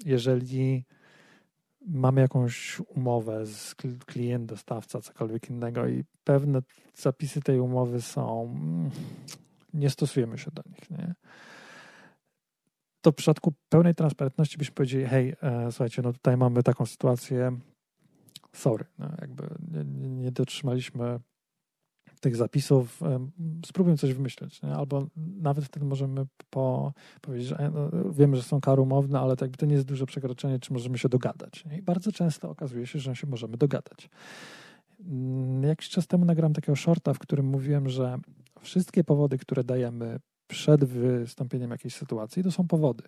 Jeżeli 0.04 0.84
mamy 1.86 2.20
jakąś 2.20 2.80
umowę 2.80 3.46
z 3.46 3.74
klient, 4.06 4.46
dostawca, 4.46 5.00
cokolwiek 5.00 5.50
innego 5.50 5.88
i 5.88 6.04
pewne 6.24 6.62
zapisy 6.94 7.40
tej 7.40 7.60
umowy 7.60 8.02
są, 8.02 8.54
nie 9.74 9.90
stosujemy 9.90 10.38
się 10.38 10.50
do 10.50 10.62
nich, 10.70 10.90
nie? 10.90 11.14
to 13.02 13.12
w 13.12 13.14
przypadku 13.14 13.52
pełnej 13.68 13.94
transparentności 13.94 14.58
byśmy 14.58 14.74
powiedzieli, 14.74 15.06
hej, 15.06 15.34
e, 15.42 15.72
słuchajcie, 15.72 16.02
no 16.02 16.12
tutaj 16.12 16.36
mamy 16.36 16.62
taką 16.62 16.86
sytuację, 16.86 17.58
sorry, 18.54 18.84
no 18.98 19.10
jakby 19.20 19.48
nie, 19.72 20.08
nie 20.10 20.32
dotrzymaliśmy 20.32 21.20
tych 22.20 22.36
zapisów, 22.36 23.02
e, 23.02 23.28
spróbujmy 23.66 23.98
coś 23.98 24.14
wymyśleć, 24.14 24.62
nie? 24.62 24.74
albo 24.74 25.06
nawet 25.16 25.64
wtedy 25.64 25.86
możemy 25.86 26.26
po, 26.50 26.92
powiedzieć, 27.20 27.48
że 27.48 27.70
no, 27.74 28.12
wiemy, 28.12 28.36
że 28.36 28.42
są 28.42 28.60
kary 28.60 28.82
umowne, 28.82 29.20
ale 29.20 29.36
to 29.36 29.44
jakby 29.44 29.58
to 29.58 29.66
nie 29.66 29.74
jest 29.74 29.86
duże 29.86 30.06
przekroczenie, 30.06 30.58
czy 30.58 30.72
możemy 30.72 30.98
się 30.98 31.08
dogadać. 31.08 31.64
Nie? 31.64 31.78
I 31.78 31.82
bardzo 31.82 32.12
często 32.12 32.50
okazuje 32.50 32.86
się, 32.86 32.98
że 32.98 33.16
się 33.16 33.26
możemy 33.26 33.56
dogadać. 33.56 34.10
Mm, 35.00 35.62
jakiś 35.62 35.88
czas 35.88 36.06
temu 36.06 36.24
nagrałem 36.24 36.54
takiego 36.54 36.76
shorta, 36.76 37.14
w 37.14 37.18
którym 37.18 37.46
mówiłem, 37.46 37.88
że 37.88 38.18
wszystkie 38.60 39.04
powody, 39.04 39.38
które 39.38 39.64
dajemy 39.64 40.20
przed 40.46 40.84
wystąpieniem 40.84 41.70
jakiejś 41.70 41.94
sytuacji, 41.94 42.42
to 42.42 42.50
są 42.50 42.68
powody. 42.68 43.04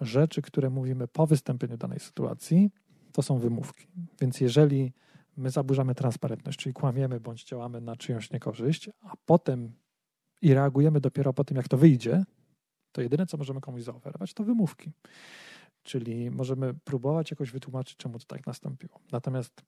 Rzeczy, 0.00 0.42
które 0.42 0.70
mówimy 0.70 1.08
po 1.08 1.26
wystąpieniu 1.26 1.76
danej 1.76 2.00
sytuacji, 2.00 2.70
to 3.14 3.22
są 3.22 3.38
wymówki. 3.38 3.86
Więc 4.20 4.40
jeżeli 4.40 4.92
my 5.36 5.50
zaburzamy 5.50 5.94
transparentność, 5.94 6.58
czyli 6.58 6.72
kłamiemy 6.72 7.20
bądź 7.20 7.44
działamy 7.44 7.80
na 7.80 7.96
czyjąś 7.96 8.30
niekorzyść, 8.30 8.90
a 9.00 9.12
potem 9.26 9.72
i 10.42 10.54
reagujemy 10.54 11.00
dopiero 11.00 11.32
po 11.32 11.44
tym, 11.44 11.56
jak 11.56 11.68
to 11.68 11.76
wyjdzie, 11.76 12.24
to 12.92 13.02
jedyne, 13.02 13.26
co 13.26 13.36
możemy 13.36 13.60
komuś 13.60 13.82
zaoferować, 13.82 14.34
to 14.34 14.44
wymówki. 14.44 14.92
Czyli 15.82 16.30
możemy 16.30 16.74
próbować 16.74 17.30
jakoś 17.30 17.50
wytłumaczyć, 17.50 17.96
czemu 17.96 18.18
to 18.18 18.24
tak 18.24 18.46
nastąpiło. 18.46 19.00
Natomiast 19.12 19.62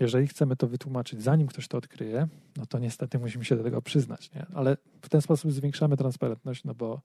jeżeli 0.00 0.26
chcemy 0.26 0.56
to 0.56 0.66
wytłumaczyć, 0.66 1.22
zanim 1.22 1.46
ktoś 1.46 1.68
to 1.68 1.78
odkryje, 1.78 2.28
no 2.56 2.66
to 2.66 2.78
niestety 2.78 3.18
musimy 3.18 3.44
się 3.44 3.56
do 3.56 3.62
tego 3.62 3.82
przyznać. 3.82 4.32
Nie? 4.32 4.46
Ale 4.54 4.76
w 5.02 5.08
ten 5.08 5.20
sposób 5.20 5.52
zwiększamy 5.52 5.96
transparentność, 5.96 6.64
no 6.64 6.74
bo, 6.74 7.02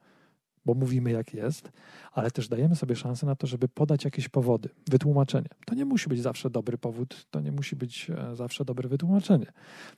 bo 0.69 0.75
mówimy 0.75 1.11
jak 1.11 1.33
jest, 1.33 1.71
ale 2.11 2.31
też 2.31 2.47
dajemy 2.47 2.75
sobie 2.75 2.95
szansę 2.95 3.25
na 3.25 3.35
to, 3.35 3.47
żeby 3.47 3.67
podać 3.67 4.05
jakieś 4.05 4.29
powody, 4.29 4.69
wytłumaczenie. 4.89 5.47
To 5.65 5.75
nie 5.75 5.85
musi 5.85 6.09
być 6.09 6.21
zawsze 6.21 6.49
dobry 6.49 6.77
powód, 6.77 7.27
to 7.31 7.39
nie 7.39 7.51
musi 7.51 7.75
być 7.75 8.09
e, 8.09 8.35
zawsze 8.35 8.65
dobre 8.65 8.89
wytłumaczenie. 8.89 9.45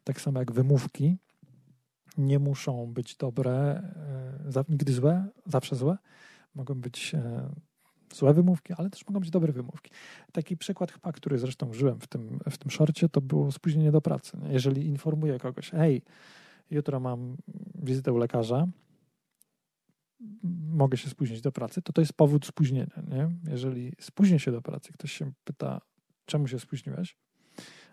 Tak 0.03 0.21
samo 0.21 0.39
jak 0.39 0.51
wymówki 0.51 1.17
nie 2.17 2.39
muszą 2.39 2.93
być 2.93 3.15
dobre, 3.15 3.53
e, 4.55 4.63
nigdy 4.69 4.93
złe, 4.93 5.27
zawsze 5.45 5.75
złe. 5.75 5.97
Mogą 6.55 6.75
być 6.75 7.15
e, 7.15 7.49
złe 8.13 8.33
wymówki, 8.33 8.73
ale 8.73 8.89
też 8.89 9.07
mogą 9.07 9.19
być 9.19 9.29
dobre 9.29 9.53
wymówki. 9.53 9.91
Taki 10.31 10.57
przykład 10.57 10.91
chyba, 10.91 11.11
który 11.11 11.37
zresztą 11.37 11.69
użyłem 11.69 11.99
w 11.99 12.07
tym, 12.07 12.39
w 12.49 12.57
tym 12.57 12.71
szorcie, 12.71 13.09
to 13.09 13.21
było 13.21 13.51
spóźnienie 13.51 13.91
do 13.91 14.01
pracy. 14.01 14.37
Jeżeli 14.49 14.87
informuję 14.87 15.39
kogoś, 15.39 15.69
hej, 15.69 16.01
jutro 16.69 16.99
mam 16.99 17.37
wizytę 17.75 18.13
u 18.13 18.17
lekarza, 18.17 18.67
mogę 20.69 20.97
się 20.97 21.09
spóźnić 21.09 21.41
do 21.41 21.51
pracy, 21.51 21.81
to 21.81 21.93
to 21.93 22.01
jest 22.01 22.13
powód 22.13 22.45
spóźnienia. 22.45 23.03
Nie? 23.07 23.29
Jeżeli 23.51 23.93
spóźnię 23.99 24.39
się 24.39 24.51
do 24.51 24.61
pracy, 24.61 24.93
ktoś 24.93 25.11
się 25.11 25.31
pyta, 25.43 25.81
czemu 26.25 26.47
się 26.47 26.59
spóźniłeś, 26.59 27.17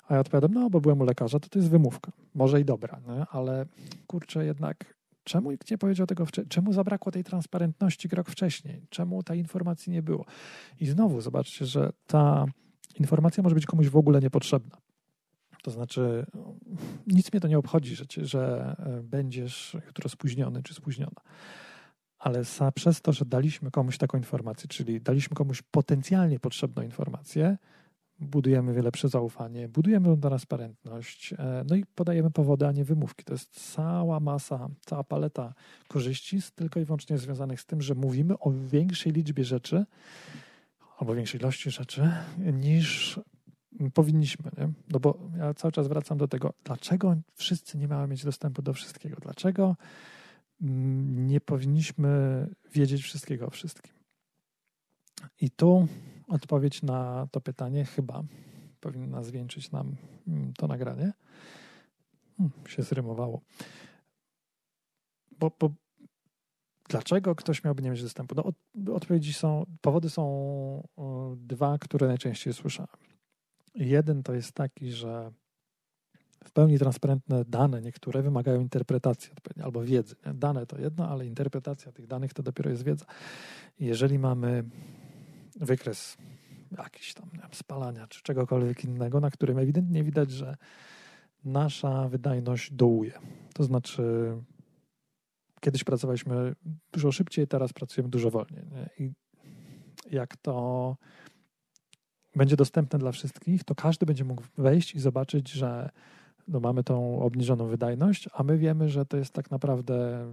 a 0.08 0.14
ja 0.14 0.20
odpowiadam, 0.20 0.54
no 0.54 0.70
bo 0.70 0.80
byłem 0.80 1.00
u 1.00 1.04
lekarza, 1.04 1.40
to 1.40 1.48
to 1.48 1.58
jest 1.58 1.70
wymówka. 1.70 2.12
Może 2.34 2.60
i 2.60 2.64
dobra, 2.64 3.00
nie? 3.08 3.26
ale 3.30 3.66
kurczę, 4.06 4.44
jednak 4.44 4.98
Czemu 5.28 5.50
nikt 5.50 5.70
nie 5.70 5.78
powiedział 5.78 6.06
tego 6.06 6.26
wcześniej? 6.26 6.48
Czemu 6.48 6.72
zabrakło 6.72 7.12
tej 7.12 7.24
transparentności 7.24 8.08
rok 8.08 8.30
wcześniej? 8.30 8.86
Czemu 8.90 9.22
tej 9.22 9.38
informacji 9.38 9.92
nie 9.92 10.02
było? 10.02 10.24
I 10.80 10.86
znowu 10.86 11.20
zobaczcie, 11.20 11.66
że 11.66 11.92
ta 12.06 12.46
informacja 12.98 13.42
może 13.42 13.54
być 13.54 13.66
komuś 13.66 13.88
w 13.88 13.96
ogóle 13.96 14.20
niepotrzebna. 14.20 14.76
To 15.62 15.70
znaczy, 15.70 16.26
nic 17.06 17.32
mnie 17.32 17.40
to 17.40 17.48
nie 17.48 17.58
obchodzi, 17.58 17.96
że, 17.96 18.04
że 18.16 18.74
e, 18.78 19.02
będziesz 19.02 19.76
jutro 19.86 20.08
spóźniony 20.08 20.62
czy 20.62 20.74
spóźniona. 20.74 21.20
Ale 22.18 22.42
przez 22.74 23.02
to, 23.02 23.12
że 23.12 23.24
daliśmy 23.24 23.70
komuś 23.70 23.98
taką 23.98 24.18
informację, 24.18 24.68
czyli 24.68 25.00
daliśmy 25.00 25.36
komuś 25.36 25.62
potencjalnie 25.62 26.40
potrzebną 26.40 26.82
informację, 26.82 27.56
budujemy 28.20 28.74
wiele 28.74 28.90
zaufanie, 29.04 29.68
budujemy 29.68 30.16
transparentność, 30.16 31.32
e, 31.32 31.64
no 31.68 31.76
i 31.76 31.84
podajemy 31.94 32.30
powody, 32.30 32.66
a 32.66 32.72
nie 32.72 32.84
wymówki. 32.84 33.24
To 33.24 33.32
jest 33.32 33.72
cała 33.74 34.20
masa, 34.20 34.68
cała 34.86 35.04
paleta 35.04 35.54
korzyści, 35.88 36.38
tylko 36.54 36.80
i 36.80 36.84
wyłącznie 36.84 37.18
związanych 37.18 37.60
z 37.60 37.66
tym, 37.66 37.82
że 37.82 37.94
mówimy 37.94 38.38
o 38.38 38.50
większej 38.50 39.12
liczbie 39.12 39.44
rzeczy, 39.44 39.84
albo 40.98 41.14
większej 41.14 41.40
ilości 41.40 41.70
rzeczy, 41.70 42.10
niż 42.52 43.20
powinniśmy. 43.94 44.50
Nie? 44.58 44.68
No 44.90 45.00
bo 45.00 45.18
ja 45.38 45.54
cały 45.54 45.72
czas 45.72 45.88
wracam 45.88 46.18
do 46.18 46.28
tego, 46.28 46.54
dlaczego 46.64 47.16
wszyscy 47.34 47.78
nie 47.78 47.88
mają 47.88 48.06
mieć 48.06 48.24
dostępu 48.24 48.62
do 48.62 48.72
wszystkiego? 48.72 49.16
Dlaczego 49.20 49.76
nie 50.60 51.40
powinniśmy 51.40 52.46
wiedzieć 52.72 53.02
wszystkiego 53.02 53.46
o 53.46 53.50
wszystkim? 53.50 53.92
I 55.40 55.50
tu 55.50 55.88
odpowiedź 56.28 56.82
na 56.82 57.28
to 57.30 57.40
pytanie 57.40 57.84
chyba 57.84 58.22
powinna 58.80 59.22
zwieńczyć 59.22 59.70
nam 59.70 59.96
mm, 60.28 60.52
to 60.52 60.66
nagranie. 60.66 61.12
Hmm, 62.36 62.52
się 62.68 62.82
zrymowało. 62.82 63.40
Bo, 65.38 65.52
bo 65.60 65.70
dlaczego 66.88 67.34
ktoś 67.34 67.64
miałby 67.64 67.82
nie 67.82 67.90
mieć 67.90 68.02
dostępu? 68.02 68.34
No, 68.34 68.52
odpowiedzi 68.94 69.32
są, 69.32 69.66
powody 69.80 70.10
są 70.10 70.88
dwa, 71.36 71.78
które 71.78 72.06
najczęściej 72.06 72.52
słyszałem. 72.52 72.96
Jeden 73.74 74.22
to 74.22 74.34
jest 74.34 74.52
taki, 74.52 74.92
że 74.92 75.32
w 76.44 76.52
pełni 76.52 76.78
transparentne 76.78 77.44
dane 77.44 77.82
niektóre 77.82 78.22
wymagają 78.22 78.60
interpretacji 78.60 79.30
albo 79.62 79.84
wiedzy. 79.84 80.14
Dane 80.34 80.66
to 80.66 80.78
jedno, 80.78 81.08
ale 81.08 81.26
interpretacja 81.26 81.92
tych 81.92 82.06
danych 82.06 82.34
to 82.34 82.42
dopiero 82.42 82.70
jest 82.70 82.82
wiedza. 82.82 83.04
Jeżeli 83.78 84.18
mamy 84.18 84.64
wykres 85.56 86.16
jakiś 86.78 87.14
tam 87.14 87.28
wiem, 87.32 87.48
spalania 87.52 88.06
czy 88.06 88.22
czegokolwiek 88.22 88.84
innego, 88.84 89.20
na 89.20 89.30
którym 89.30 89.58
ewidentnie 89.58 90.04
widać, 90.04 90.30
że 90.30 90.56
nasza 91.44 92.08
wydajność 92.08 92.72
dołuje. 92.72 93.12
To 93.54 93.64
znaczy, 93.64 94.32
kiedyś 95.60 95.84
pracowaliśmy 95.84 96.54
dużo 96.92 97.12
szybciej, 97.12 97.48
teraz 97.48 97.72
pracujemy 97.72 98.10
dużo 98.10 98.30
wolniej. 98.30 98.64
Nie? 98.66 99.06
I 99.06 99.12
jak 100.10 100.36
to 100.36 100.96
będzie 102.36 102.56
dostępne 102.56 102.98
dla 102.98 103.12
wszystkich, 103.12 103.64
to 103.64 103.74
każdy 103.74 104.06
będzie 104.06 104.24
mógł 104.24 104.42
wejść 104.58 104.94
i 104.94 105.00
zobaczyć, 105.00 105.50
że 105.50 105.90
no 106.48 106.60
mamy 106.60 106.84
tą 106.84 107.20
obniżoną 107.20 107.66
wydajność, 107.66 108.28
a 108.32 108.42
my 108.42 108.58
wiemy, 108.58 108.88
że 108.88 109.06
to 109.06 109.16
jest 109.16 109.32
tak 109.32 109.50
naprawdę 109.50 110.26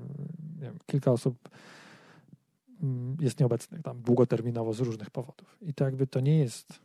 wiem, 0.60 0.80
kilka 0.86 1.12
osób 1.12 1.50
Mm, 2.84 3.18
jest 3.20 3.40
nieobecny 3.40 3.84
tam 3.84 4.02
długoterminowo 4.02 4.74
z 4.74 4.80
różnych 4.80 5.10
powodów. 5.10 5.58
I 5.62 5.74
to 5.74 5.84
jakby 5.84 6.08
to 6.08 6.20
nie 6.20 6.40
jest 6.40 6.80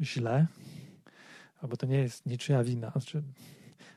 źle, 0.00 0.46
albo 1.60 1.76
to 1.76 1.86
nie 1.86 1.98
jest 1.98 2.26
niczyja 2.26 2.64
wina. 2.64 2.90
Znaczy, 2.90 3.22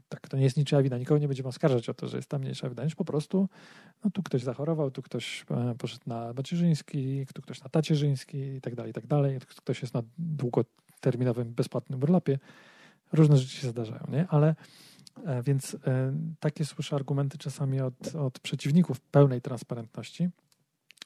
tak, 0.10 0.28
to 0.28 0.38
nie 0.38 0.44
jest 0.44 0.58
niczyja 0.58 0.82
wina. 0.82 0.98
Nikogo 0.98 1.20
nie 1.20 1.28
będziemy 1.28 1.50
oskarżać 1.50 1.90
o 1.90 1.94
to, 1.94 2.08
że 2.08 2.18
jest 2.18 2.30
tam 2.30 2.42
mniejsza 2.42 2.70
wydajność. 2.70 2.96
Po 2.96 3.06
prostu 3.06 3.50
no, 4.04 4.12
tu 4.12 4.24
ktoś 4.24 4.44
zachorował, 4.44 4.92
tu 4.92 5.02
ktoś 5.02 5.46
e, 5.52 5.76
poszedł 5.78 6.04
na 6.08 6.34
macierzyński, 6.34 7.26
tu 7.36 7.42
ktoś 7.42 7.64
na 7.64 7.70
tacierzyński 7.70 8.38
i 8.38 8.62
tak 8.62 8.76
dalej, 8.76 8.90
i 8.90 8.94
tak 8.94 9.08
dalej. 9.08 9.40
Ktoś 9.40 9.82
jest 9.82 9.94
na 9.94 10.04
długoterminowym, 10.18 11.54
bezpłatnym 11.54 12.04
urlopie. 12.04 12.40
Różne 13.14 13.38
rzeczy 13.38 13.58
się 13.58 13.70
zdarzają, 13.70 14.04
nie? 14.10 14.28
Ale 14.30 14.56
E, 15.26 15.44
więc 15.44 15.78
e, 15.88 16.14
takie 16.40 16.66
słyszę 16.66 16.96
argumenty 16.96 17.38
czasami 17.38 17.82
od, 17.82 18.16
od 18.16 18.40
przeciwników 18.40 19.00
pełnej 19.00 19.42
transparentności, 19.42 20.30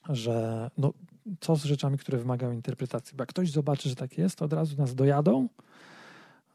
że 0.10 0.70
no, 0.78 0.94
co 1.40 1.56
z 1.56 1.64
rzeczami, 1.64 1.98
które 1.98 2.18
wymagają 2.18 2.52
interpretacji. 2.52 3.18
Bo 3.18 3.22
jak 3.22 3.30
ktoś 3.30 3.52
zobaczy, 3.52 3.90
że 3.90 3.96
tak 3.96 4.18
jest, 4.18 4.36
to 4.36 4.46
od 4.46 4.54
razu 4.54 4.78
nas 4.78 4.96
dojadą, 4.96 5.50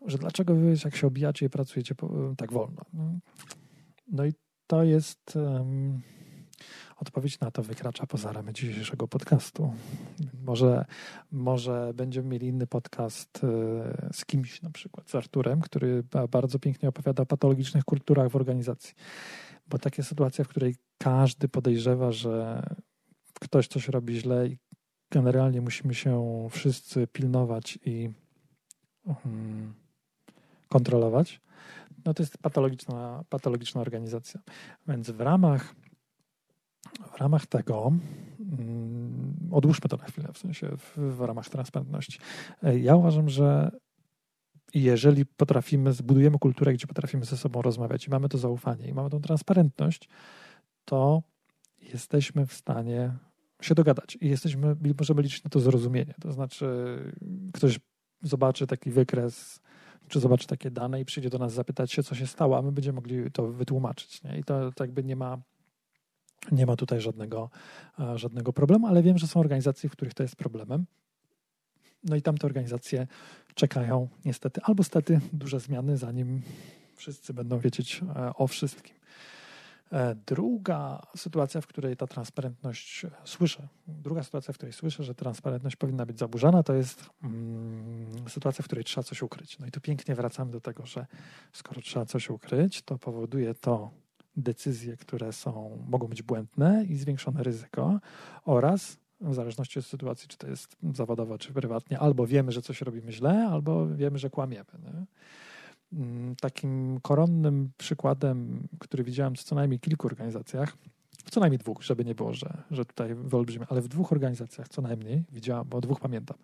że 0.06 0.18
dlaczego 0.18 0.54
wy, 0.54 0.74
jak 0.84 0.96
się 0.96 1.06
obijacie 1.06 1.46
i 1.46 1.50
pracujecie 1.50 1.94
tak 2.36 2.52
wolno. 2.52 2.82
No, 2.92 3.18
no 4.12 4.24
i 4.26 4.32
to 4.66 4.84
jest 4.84 5.36
um, 5.36 6.00
Odpowiedź 7.00 7.40
na 7.40 7.50
to 7.50 7.62
wykracza 7.62 8.06
poza 8.06 8.32
ramy 8.32 8.52
dzisiejszego 8.52 9.08
podcastu. 9.08 9.72
Może, 10.44 10.84
może 11.32 11.92
będziemy 11.94 12.28
mieli 12.28 12.46
inny 12.46 12.66
podcast 12.66 13.40
e, 13.44 14.10
z 14.12 14.24
kimś, 14.24 14.62
na 14.62 14.70
przykład 14.70 15.10
z 15.10 15.14
Arturem, 15.14 15.60
który 15.60 16.02
bardzo 16.30 16.58
pięknie 16.58 16.88
opowiada 16.88 17.22
o 17.22 17.26
patologicznych 17.26 17.84
kulturach 17.84 18.30
w 18.30 18.36
organizacji. 18.36 18.94
Bo 19.66 19.78
takie 19.78 20.02
sytuacja, 20.02 20.44
w 20.44 20.48
której 20.48 20.76
każdy 20.98 21.48
podejrzewa, 21.48 22.12
że 22.12 22.62
ktoś 23.40 23.68
coś 23.68 23.88
robi 23.88 24.20
źle 24.20 24.48
i 24.48 24.58
generalnie 25.10 25.60
musimy 25.60 25.94
się 25.94 26.46
wszyscy 26.50 27.06
pilnować 27.06 27.78
i 27.84 28.10
um, 29.04 29.74
kontrolować, 30.68 31.40
no 32.04 32.14
to 32.14 32.22
jest 32.22 32.38
patologiczna, 32.38 33.24
patologiczna 33.28 33.80
organizacja. 33.80 34.40
Więc 34.88 35.10
w 35.10 35.20
ramach 35.20 35.74
w 37.18 37.20
ramach 37.20 37.46
tego 37.46 37.78
um, 37.82 39.48
odłóżmy 39.50 39.88
to 39.88 39.96
na 39.96 40.04
chwilę, 40.04 40.28
w 40.32 40.38
sensie 40.38 40.68
w, 40.76 41.16
w 41.16 41.20
ramach 41.20 41.48
transparentności. 41.48 42.18
Ja 42.62 42.96
uważam, 42.96 43.28
że 43.28 43.70
jeżeli 44.74 45.26
potrafimy, 45.26 45.92
zbudujemy 45.92 46.38
kulturę, 46.38 46.72
gdzie 46.72 46.86
potrafimy 46.86 47.24
ze 47.24 47.36
sobą 47.36 47.62
rozmawiać 47.62 48.06
i 48.06 48.10
mamy 48.10 48.28
to 48.28 48.38
zaufanie 48.38 48.88
i 48.88 48.92
mamy 48.92 49.10
tą 49.10 49.20
transparentność, 49.20 50.08
to 50.84 51.22
jesteśmy 51.80 52.46
w 52.46 52.52
stanie 52.52 53.12
się 53.62 53.74
dogadać 53.74 54.18
i 54.20 54.28
jesteśmy, 54.28 54.76
możemy 54.98 55.22
liczyć 55.22 55.44
na 55.44 55.50
to 55.50 55.60
zrozumienie. 55.60 56.14
To 56.20 56.32
znaczy, 56.32 56.98
ktoś 57.52 57.80
zobaczy 58.22 58.66
taki 58.66 58.90
wykres, 58.90 59.60
czy 60.08 60.20
zobaczy 60.20 60.46
takie 60.46 60.70
dane 60.70 61.00
i 61.00 61.04
przyjdzie 61.04 61.30
do 61.30 61.38
nas 61.38 61.52
zapytać 61.52 61.92
się, 61.92 62.02
co 62.02 62.14
się 62.14 62.26
stało, 62.26 62.58
a 62.58 62.62
my 62.62 62.72
będziemy 62.72 62.96
mogli 62.96 63.30
to 63.30 63.46
wytłumaczyć. 63.46 64.22
Nie? 64.22 64.38
I 64.38 64.44
to, 64.44 64.72
to 64.72 64.84
jakby 64.84 65.04
nie 65.04 65.16
ma, 65.16 65.38
nie 66.52 66.66
ma 66.66 66.76
tutaj 66.76 67.00
żadnego, 67.00 67.50
e, 68.00 68.18
żadnego 68.18 68.52
problemu, 68.52 68.86
ale 68.86 69.02
wiem, 69.02 69.18
że 69.18 69.26
są 69.26 69.40
organizacje, 69.40 69.88
w 69.88 69.92
których 69.92 70.14
to 70.14 70.22
jest 70.22 70.36
problemem. 70.36 70.86
No 72.04 72.16
i 72.16 72.22
tam 72.22 72.38
te 72.38 72.46
organizacje 72.46 73.06
czekają 73.54 74.08
niestety, 74.24 74.60
albo 74.64 74.84
stety, 74.84 75.20
duże 75.32 75.60
zmiany, 75.60 75.96
zanim 75.96 76.42
wszyscy 76.96 77.34
będą 77.34 77.58
wiedzieć 77.58 78.00
e, 78.16 78.34
o 78.34 78.46
wszystkim. 78.46 78.94
E, 79.92 80.16
druga 80.26 81.02
sytuacja, 81.16 81.60
w 81.60 81.66
której 81.66 81.96
ta 81.96 82.06
transparentność 82.06 83.06
słyszę, 83.24 83.68
druga 83.88 84.22
sytuacja, 84.22 84.54
w 84.54 84.56
której 84.56 84.72
słyszę, 84.72 85.04
że 85.04 85.14
transparentność 85.14 85.76
powinna 85.76 86.06
być 86.06 86.18
zaburzana, 86.18 86.62
to 86.62 86.74
jest 86.74 87.10
mm, 87.22 88.28
sytuacja, 88.28 88.62
w 88.62 88.66
której 88.66 88.84
trzeba 88.84 89.04
coś 89.04 89.22
ukryć. 89.22 89.58
No 89.58 89.66
i 89.66 89.70
tu 89.70 89.80
pięknie 89.80 90.14
wracamy 90.14 90.50
do 90.50 90.60
tego, 90.60 90.86
że 90.86 91.06
skoro 91.52 91.80
trzeba 91.80 92.06
coś 92.06 92.30
ukryć, 92.30 92.82
to 92.82 92.98
powoduje 92.98 93.54
to 93.54 93.90
decyzje, 94.38 94.96
które 94.96 95.32
są, 95.32 95.78
mogą 95.88 96.06
być 96.06 96.22
błędne 96.22 96.84
i 96.88 96.96
zwiększone 96.96 97.42
ryzyko 97.42 98.00
oraz 98.44 98.96
w 99.20 99.34
zależności 99.34 99.78
od 99.78 99.86
sytuacji, 99.86 100.28
czy 100.28 100.38
to 100.38 100.48
jest 100.48 100.76
zawodowo, 100.94 101.38
czy 101.38 101.52
prywatnie, 101.52 101.98
albo 101.98 102.26
wiemy, 102.26 102.52
że 102.52 102.62
coś 102.62 102.80
robimy 102.80 103.12
źle, 103.12 103.48
albo 103.50 103.86
wiemy, 103.86 104.18
że 104.18 104.30
kłamiemy. 104.30 104.70
Nie? 104.82 105.06
Mm, 105.92 106.36
takim 106.36 107.00
koronnym 107.02 107.70
przykładem, 107.78 108.68
który 108.78 109.04
widziałem 109.04 109.34
w 109.34 109.42
co 109.42 109.54
najmniej 109.54 109.80
kilku 109.80 110.06
organizacjach, 110.06 110.76
w 111.24 111.30
co 111.30 111.40
najmniej 111.40 111.58
dwóch, 111.58 111.82
żeby 111.82 112.04
nie 112.04 112.14
było, 112.14 112.34
że, 112.34 112.62
że 112.70 112.84
tutaj 112.84 113.14
wyolbrzymie, 113.14 113.66
ale 113.68 113.80
w 113.80 113.88
dwóch 113.88 114.12
organizacjach 114.12 114.68
co 114.68 114.82
najmniej 114.82 115.24
widziałem, 115.32 115.68
bo 115.68 115.80
dwóch 115.80 116.00
pamiętam, 116.00 116.36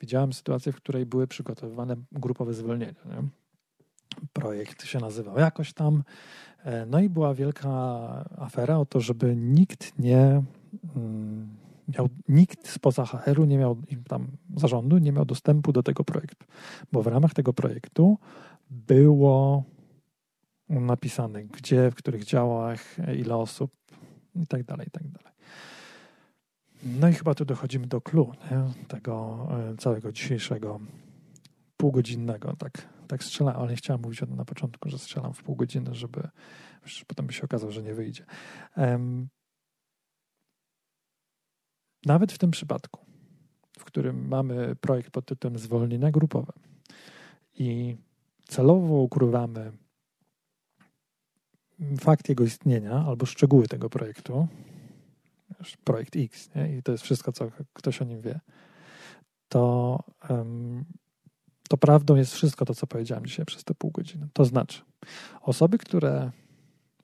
widziałem 0.00 0.32
sytuację, 0.32 0.72
w 0.72 0.76
której 0.76 1.06
były 1.06 1.26
przygotowywane 1.26 1.96
grupowe 2.12 2.54
zwolnienia. 2.54 3.04
Nie? 3.04 3.28
Projekt 4.32 4.84
się 4.84 4.98
nazywał 4.98 5.38
jakoś 5.38 5.72
tam, 5.72 6.02
e, 6.64 6.86
no 6.86 7.00
i 7.00 7.08
była 7.08 7.34
wielka 7.34 7.70
afera 8.38 8.78
o 8.78 8.86
to, 8.86 9.00
żeby 9.00 9.36
nikt 9.36 9.98
nie 9.98 10.42
mm, 10.96 11.48
miał, 11.98 12.08
nikt 12.28 12.68
spoza 12.68 13.06
HR-u 13.06 13.44
nie 13.44 13.58
miał 13.58 13.76
tam 14.08 14.26
zarządu, 14.56 14.98
nie 14.98 15.12
miał 15.12 15.24
dostępu 15.24 15.72
do 15.72 15.82
tego 15.82 16.04
projektu, 16.04 16.46
bo 16.92 17.02
w 17.02 17.06
ramach 17.06 17.34
tego 17.34 17.52
projektu 17.52 18.18
było 18.70 19.64
napisane, 20.68 21.44
gdzie, 21.44 21.90
w 21.90 21.94
których 21.94 22.24
działach, 22.24 22.96
ile 23.16 23.36
osób 23.36 23.70
i 24.34 24.46
tak 24.46 24.64
dalej, 24.64 24.86
i 24.88 24.90
tak 24.90 25.08
dalej. 25.08 25.32
No 26.82 27.08
i 27.08 27.12
chyba 27.12 27.34
tu 27.34 27.44
dochodzimy 27.44 27.86
do 27.86 28.00
clue 28.00 28.32
nie? 28.50 28.86
tego 28.88 29.46
e, 29.72 29.76
całego 29.76 30.12
dzisiejszego 30.12 30.80
półgodzinnego, 31.76 32.56
tak, 32.56 32.88
tak 33.10 33.24
strzelam, 33.24 33.56
ale 33.56 33.70
nie 33.70 33.76
chciałem 33.76 34.02
mówić 34.02 34.22
o 34.22 34.26
tym 34.26 34.36
na 34.36 34.44
początku, 34.44 34.90
że 34.90 34.98
strzelam 34.98 35.34
w 35.34 35.42
pół 35.42 35.56
godziny, 35.56 35.94
żeby 35.94 36.28
potem 37.06 37.26
by 37.26 37.32
się 37.32 37.42
okazało, 37.42 37.72
że 37.72 37.82
nie 37.82 37.94
wyjdzie. 37.94 38.24
Um, 38.76 39.28
nawet 42.06 42.32
w 42.32 42.38
tym 42.38 42.50
przypadku, 42.50 43.06
w 43.78 43.84
którym 43.84 44.28
mamy 44.28 44.76
projekt 44.76 45.10
pod 45.10 45.26
tytułem 45.26 45.58
zwolnienia 45.58 46.10
grupowe 46.10 46.52
i 47.54 47.96
celowo 48.48 48.94
ukrywamy 48.94 49.72
fakt 52.00 52.28
jego 52.28 52.44
istnienia 52.44 53.04
albo 53.06 53.26
szczegóły 53.26 53.68
tego 53.68 53.90
projektu, 53.90 54.48
projekt 55.84 56.16
X, 56.16 56.50
nie? 56.54 56.76
i 56.76 56.82
to 56.82 56.92
jest 56.92 57.04
wszystko, 57.04 57.32
co 57.32 57.50
ktoś 57.72 58.02
o 58.02 58.04
nim 58.04 58.20
wie, 58.20 58.40
to, 59.48 59.98
um, 60.28 60.84
to 61.70 61.76
prawdą 61.76 62.16
jest 62.16 62.34
wszystko 62.34 62.64
to, 62.64 62.74
co 62.74 62.86
powiedziałem 62.86 63.26
dzisiaj 63.26 63.46
przez 63.46 63.64
te 63.64 63.74
pół 63.74 63.90
godziny. 63.90 64.28
To 64.32 64.44
znaczy, 64.44 64.82
osoby, 65.42 65.78
które 65.78 66.30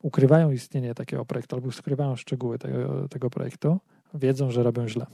ukrywają 0.01 0.51
istnienie 0.51 0.95
takiego 0.95 1.25
projektu 1.25 1.55
albo 1.55 1.71
skrywają 1.71 2.15
szczegóły 2.15 2.59
tego, 2.59 3.09
tego 3.09 3.29
projektu, 3.29 3.79
wiedzą, 4.13 4.51
że 4.51 4.63
robią 4.63 4.87
źle 4.87 5.05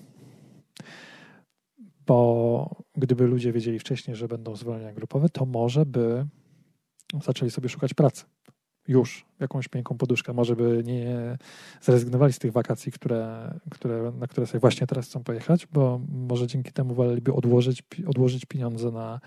bo 2.05 2.69
gdyby 2.95 3.27
ludzie 3.27 3.51
wiedzieli 3.51 3.79
wcześniej, 3.79 4.15
że 4.15 4.27
będą 4.27 4.55
zwolnienia 4.55 4.93
grupowe, 4.93 5.29
to 5.29 5.45
może 5.45 5.85
by 5.85 6.25
zaczęli 7.23 7.51
sobie 7.51 7.69
szukać 7.69 7.93
pracy. 7.93 8.25
Już 8.87 9.25
jakąś 9.39 9.73
miękką 9.73 9.97
poduszkę. 9.97 10.33
Może 10.33 10.55
by 10.55 10.83
nie 10.85 11.37
zrezygnowali 11.81 12.33
z 12.33 12.39
tych 12.39 12.51
wakacji, 12.51 12.91
które, 12.91 13.53
które, 13.71 14.11
na 14.19 14.27
które 14.27 14.47
sobie 14.47 14.59
właśnie 14.59 14.87
teraz 14.87 15.05
chcą 15.05 15.23
pojechać, 15.23 15.67
bo 15.67 16.01
może 16.09 16.47
dzięki 16.47 16.71
temu 16.71 16.93
woleliby 16.93 17.33
odłożyć, 17.33 17.83
odłożyć 18.07 18.45
pieniądze 18.45 18.91
na, 18.91 19.19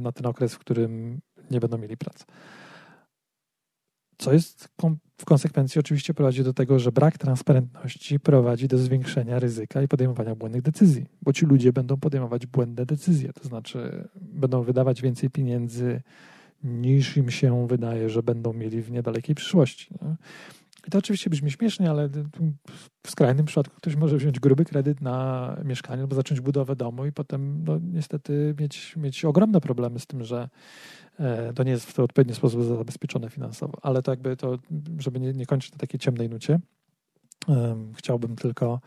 na 0.00 0.12
ten 0.12 0.26
okres, 0.26 0.54
w 0.54 0.58
którym 0.58 1.20
nie 1.50 1.60
będą 1.60 1.78
mieli 1.78 1.96
pracy. 1.96 2.24
Co 4.18 4.32
jest 4.32 4.68
w 5.18 5.24
konsekwencji 5.24 5.78
oczywiście 5.78 6.14
prowadzi 6.14 6.44
do 6.44 6.54
tego, 6.54 6.78
że 6.78 6.92
brak 6.92 7.18
transparentności 7.18 8.20
prowadzi 8.20 8.68
do 8.68 8.78
zwiększenia 8.78 9.38
ryzyka 9.38 9.82
i 9.82 9.88
podejmowania 9.88 10.34
błędnych 10.34 10.62
decyzji, 10.62 11.06
bo 11.22 11.32
ci 11.32 11.46
ludzie 11.46 11.72
będą 11.72 11.96
podejmować 11.96 12.46
błędne 12.46 12.86
decyzje, 12.86 13.32
to 13.32 13.48
znaczy 13.48 14.08
będą 14.14 14.62
wydawać 14.62 15.02
więcej 15.02 15.30
pieniędzy 15.30 16.02
niż 16.64 17.16
im 17.16 17.30
się 17.30 17.66
wydaje, 17.66 18.10
że 18.10 18.22
będą 18.22 18.52
mieli 18.52 18.82
w 18.82 18.90
niedalekiej 18.90 19.34
przyszłości. 19.34 19.94
Nie? 20.02 20.16
I 20.86 20.90
to 20.90 20.98
oczywiście 20.98 21.30
brzmi 21.30 21.50
śmiesznie, 21.50 21.90
ale 21.90 22.08
w 23.06 23.10
skrajnym 23.10 23.46
przypadku 23.46 23.76
ktoś 23.76 23.96
może 23.96 24.16
wziąć 24.16 24.40
gruby 24.40 24.64
kredyt 24.64 25.00
na 25.00 25.56
mieszkanie 25.64 26.02
albo 26.02 26.16
zacząć 26.16 26.40
budowę 26.40 26.76
domu 26.76 27.06
i 27.06 27.12
potem 27.12 27.64
no, 27.64 27.78
niestety 27.82 28.54
mieć, 28.60 28.96
mieć 28.96 29.24
ogromne 29.24 29.60
problemy 29.60 30.00
z 30.00 30.06
tym, 30.06 30.24
że 30.24 30.48
e, 31.18 31.52
to 31.52 31.62
nie 31.62 31.70
jest 31.70 31.92
w 31.92 31.98
odpowiedni 31.98 32.34
sposób 32.34 32.62
zabezpieczone 32.64 33.30
finansowo. 33.30 33.78
Ale 33.82 34.02
to 34.02 34.12
jakby 34.12 34.36
to, 34.36 34.58
żeby 34.98 35.20
nie, 35.20 35.32
nie 35.32 35.46
kończyć 35.46 35.72
na 35.72 35.78
takiej 35.78 36.00
ciemnej 36.00 36.28
nucie, 36.28 36.60
chciałbym 37.96 38.36
tylko 38.36 38.80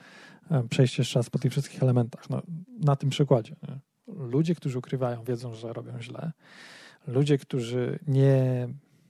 przejść 0.69 0.97
jeszcze 0.97 1.19
raz 1.19 1.29
po 1.29 1.39
tych 1.39 1.51
wszystkich 1.51 1.83
elementach. 1.83 2.29
No, 2.29 2.41
na 2.79 2.95
tym 2.95 3.09
przykładzie. 3.09 3.55
Nie? 3.67 3.79
Ludzie, 4.07 4.55
którzy 4.55 4.79
ukrywają, 4.79 5.23
wiedzą, 5.23 5.53
że 5.53 5.73
robią 5.73 6.01
źle. 6.01 6.31
Ludzie, 7.07 7.37
którzy 7.37 7.99
nie 8.07 8.67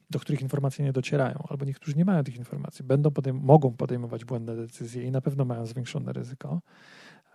do 0.10 0.20
których 0.20 0.42
informacje 0.42 0.86
nie 0.86 0.94
docierają, 0.94 1.44
albo 1.50 1.66
niektórzy 1.66 1.98
nie 1.98 2.06
mają 2.06 2.24
tych 2.24 2.36
informacji, 2.36 2.86
będą 2.86 3.12
podejm 3.12 3.40
mogą 3.44 3.74
podejmować 3.74 4.26
błędne 4.26 4.56
decyzje 4.56 5.04
i 5.04 5.12
na 5.12 5.22
pewno 5.22 5.46
mają 5.46 5.66
zwiększone 5.66 6.14
ryzyko. 6.14 6.62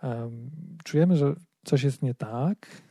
Um, 0.03 0.51
czujemy, 0.83 1.17
że 1.17 1.35
coś 1.65 1.83
jest 1.83 2.01
nie 2.01 2.13
tak, 2.13 2.81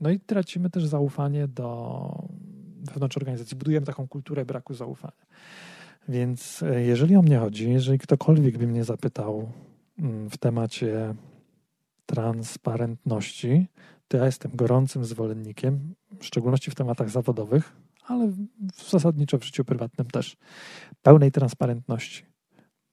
no 0.00 0.10
i 0.10 0.20
tracimy 0.20 0.70
też 0.70 0.86
zaufanie 0.86 1.48
do 1.48 2.28
wewnątrz 2.92 3.16
organizacji. 3.16 3.56
Budujemy 3.56 3.86
taką 3.86 4.08
kulturę 4.08 4.44
braku 4.44 4.74
zaufania. 4.74 5.26
Więc 6.08 6.62
e, 6.62 6.82
jeżeli 6.82 7.16
o 7.16 7.22
mnie 7.22 7.38
chodzi, 7.38 7.70
jeżeli 7.70 7.98
ktokolwiek 7.98 8.58
by 8.58 8.66
mnie 8.66 8.84
zapytał 8.84 9.52
mm, 9.98 10.30
w 10.30 10.38
temacie 10.38 11.14
transparentności, 12.06 13.66
ja 14.16 14.26
jestem 14.26 14.50
gorącym 14.54 15.04
zwolennikiem, 15.04 15.94
w 16.18 16.24
szczególności 16.24 16.70
w 16.70 16.74
tematach 16.74 17.10
zawodowych, 17.10 17.76
ale 18.06 18.32
zasadniczo 18.88 19.38
w 19.38 19.44
życiu 19.44 19.64
prywatnym 19.64 20.06
też, 20.06 20.36
pełnej 21.02 21.32
transparentności. 21.32 22.24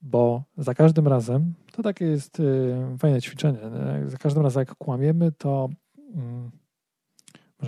Bo 0.02 0.44
za 0.58 0.74
każdym 0.74 1.08
razem, 1.08 1.54
to 1.72 1.84
takie 1.84 2.06
jest 2.06 2.40
y, 2.40 2.76
fajne 3.00 3.22
ćwiczenie, 3.22 3.60
nie? 3.60 4.10
za 4.10 4.18
każdym 4.18 4.44
razem 4.44 4.62
jak 4.62 4.76
kłamiemy, 4.76 5.32
to 5.32 5.70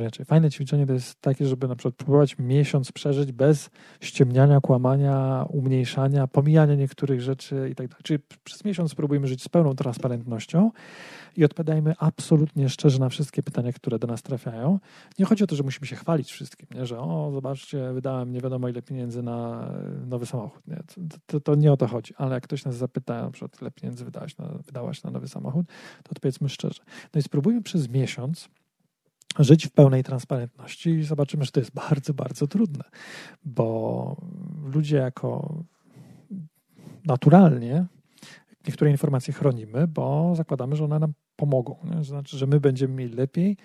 inaczej, 0.02 0.26
fajne 0.26 0.52
ćwiczenie 0.52 0.88
to 0.88 0.94
jest 0.94 1.22
takie, 1.22 1.46
żeby 1.46 1.68
na 1.68 1.76
przykład 1.76 1.96
próbować 1.96 2.38
miesiąc 2.40 2.92
przeżyć 2.92 3.32
bez 3.32 3.70
ściemniania, 4.02 4.60
kłamania, 4.62 5.46
umniejszania, 5.50 6.28
pomijania 6.28 6.76
niektórych 6.76 7.22
rzeczy 7.22 7.70
i 7.72 7.76
tak 7.76 7.88
dalej. 7.88 8.02
Czyli 8.04 8.20
przez 8.44 8.66
miesiąc 8.66 8.92
spróbujmy 8.92 9.28
żyć 9.28 9.44
z 9.44 9.50
pełną 9.50 9.76
transparentnością 9.76 10.72
i 11.38 11.46
odpowiadajmy 11.46 11.94
absolutnie 12.00 12.70
szczerze 12.70 13.00
na 13.00 13.10
wszystkie 13.10 13.44
pytania, 13.44 13.74
które 13.74 14.00
do 14.00 14.08
nas 14.08 14.24
trafiają. 14.24 14.80
Nie 15.20 15.26
chodzi 15.26 15.44
o 15.44 15.48
to, 15.48 15.56
że 15.56 15.64
musimy 15.64 15.88
się 15.88 15.96
chwalić 15.96 16.32
wszystkim, 16.32 16.68
nie? 16.76 16.86
że 16.86 17.00
o, 17.00 17.32
zobaczcie, 17.34 17.94
wydałem 17.94 18.32
nie 18.32 18.42
wiadomo 18.42 18.70
ile 18.70 18.82
pieniędzy 18.82 19.24
na 19.24 19.70
nowy 20.08 20.26
samochód. 20.26 20.68
Nie? 20.68 20.76
To, 20.76 21.18
to, 21.26 21.40
to, 21.40 21.56
nie 21.56 21.72
o 21.72 21.78
to 21.78 21.88
chodzi, 21.88 22.14
ale 22.18 22.34
jak 22.34 22.44
ktoś 22.44 22.66
nas 22.66 22.76
zapyta, 22.76 23.22
na 23.22 23.32
przykład 23.32 23.62
ile 23.62 23.72
pieniędzy 23.72 24.06
wydałeś 24.06 24.38
na, 24.38 24.48
wydałaś 24.66 25.04
na 25.04 25.12
nowy 25.12 25.28
samochód, 25.28 25.66
to 26.04 26.12
odpowiedzmy 26.12 26.50
szczerze. 26.50 26.82
No 27.14 27.20
i 27.20 27.24
spróbujmy 27.24 27.62
przez 27.62 27.90
miesiąc 27.90 28.50
żyć 29.44 29.68
w 29.68 29.72
pełnej 29.72 30.04
transparentności 30.04 30.90
i 30.90 31.04
zobaczymy, 31.04 31.46
że 31.46 31.52
to 31.52 31.60
jest 31.60 31.72
bardzo, 31.72 32.14
bardzo 32.14 32.48
trudne, 32.48 32.84
bo 33.46 34.18
ludzie 34.74 34.98
jako 34.98 35.64
naturalnie 37.06 37.86
niektóre 38.68 38.92
informacje 38.92 39.34
chronimy, 39.34 39.88
bo 39.88 40.34
zakładamy, 40.36 40.76
że 40.76 40.84
one 40.84 41.00
nam 41.00 41.14
pomogą. 41.36 41.78
Nie? 41.84 42.04
Znaczy, 42.04 42.38
że 42.38 42.48
my 42.48 42.60
będziemy 42.60 42.94
mieli 42.94 43.14
lepiej, 43.14 43.58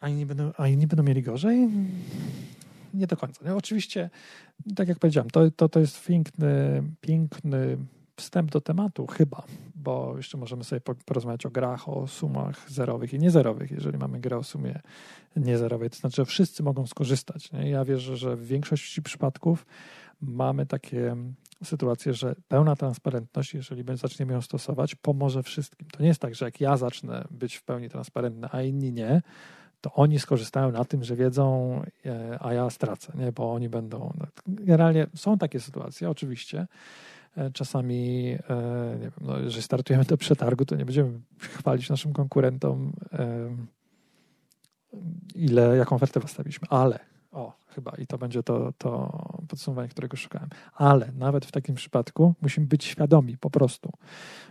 a 0.00 0.08
inni 0.08 0.26
będą, 0.26 0.52
a 0.58 0.68
inni 0.68 0.86
będą 0.86 1.02
mieli 1.02 1.22
gorzej. 1.22 1.68
Nie 2.94 3.06
do 3.06 3.16
końca. 3.16 3.44
Nie? 3.44 3.54
Oczywiście, 3.54 4.10
tak 4.76 4.88
jak 4.88 4.98
powiedziałem, 4.98 5.30
to, 5.30 5.50
to, 5.50 5.68
to 5.68 5.80
jest 5.80 6.06
piękny, 6.06 6.82
piękny 7.00 7.76
wstęp 8.20 8.50
do 8.50 8.60
tematu, 8.60 9.06
chyba, 9.06 9.42
bo 9.74 10.16
jeszcze 10.16 10.38
możemy 10.38 10.64
sobie 10.64 10.80
porozmawiać 10.80 11.46
o 11.46 11.50
grach, 11.50 11.88
o 11.88 12.06
sumach 12.06 12.70
zerowych 12.70 13.14
i 13.14 13.18
niezerowych. 13.18 13.70
Jeżeli 13.70 13.98
mamy 13.98 14.20
grę 14.20 14.36
o 14.36 14.42
sumie 14.42 14.80
niezerowej, 15.36 15.90
to 15.90 15.96
znaczy, 15.96 16.16
że 16.16 16.24
wszyscy 16.24 16.62
mogą 16.62 16.86
skorzystać. 16.86 17.52
Nie? 17.52 17.70
Ja 17.70 17.84
wierzę, 17.84 18.16
że 18.16 18.36
w 18.36 18.46
większości 18.46 19.02
przypadków 19.02 19.66
mamy 20.20 20.66
takie 20.66 21.16
sytuacje, 21.64 22.14
że 22.14 22.34
pełna 22.48 22.76
transparentność, 22.76 23.54
jeżeli 23.54 23.84
zaczniemy 23.96 24.32
ją 24.32 24.40
stosować, 24.40 24.94
pomoże 24.94 25.42
wszystkim. 25.42 25.88
To 25.92 26.02
nie 26.02 26.08
jest 26.08 26.20
tak, 26.20 26.34
że 26.34 26.44
jak 26.44 26.60
ja 26.60 26.76
zacznę 26.76 27.24
być 27.30 27.56
w 27.56 27.62
pełni 27.62 27.88
transparentny, 27.88 28.48
a 28.52 28.62
inni 28.62 28.92
nie, 28.92 29.22
to 29.80 29.92
oni 29.92 30.18
skorzystają 30.18 30.72
na 30.72 30.84
tym, 30.84 31.04
że 31.04 31.16
wiedzą, 31.16 31.80
e, 32.06 32.38
a 32.40 32.54
ja 32.54 32.70
stracę, 32.70 33.12
nie? 33.14 33.32
bo 33.32 33.52
oni 33.52 33.68
będą. 33.68 34.12
No, 34.18 34.26
generalnie 34.46 35.06
są 35.14 35.38
takie 35.38 35.60
sytuacje, 35.60 36.10
oczywiście, 36.10 36.66
czasami, 37.52 38.26
e, 38.48 38.94
nie 38.94 39.02
wiem, 39.02 39.12
no, 39.20 39.38
jeżeli 39.38 39.62
startujemy 39.62 40.04
do 40.04 40.16
przetargu, 40.16 40.64
to 40.64 40.76
nie 40.76 40.84
będziemy 40.84 41.20
chwalić 41.38 41.90
naszym 41.90 42.12
konkurentom, 42.12 42.92
e, 43.12 43.56
ile, 45.34 45.76
jaką 45.76 45.96
ofertę 45.96 46.20
wystawiliśmy, 46.20 46.68
ale 46.68 46.98
o, 47.32 47.52
chyba 47.74 47.92
i 47.98 48.06
to 48.06 48.18
będzie 48.18 48.42
to, 48.42 48.72
to 48.78 49.18
podsumowanie, 49.48 49.88
którego 49.88 50.16
szukałem. 50.16 50.48
Ale 50.74 51.12
nawet 51.12 51.46
w 51.46 51.52
takim 51.52 51.74
przypadku 51.74 52.34
musimy 52.42 52.66
być 52.66 52.84
świadomi 52.84 53.38
po 53.38 53.50
prostu, 53.50 53.92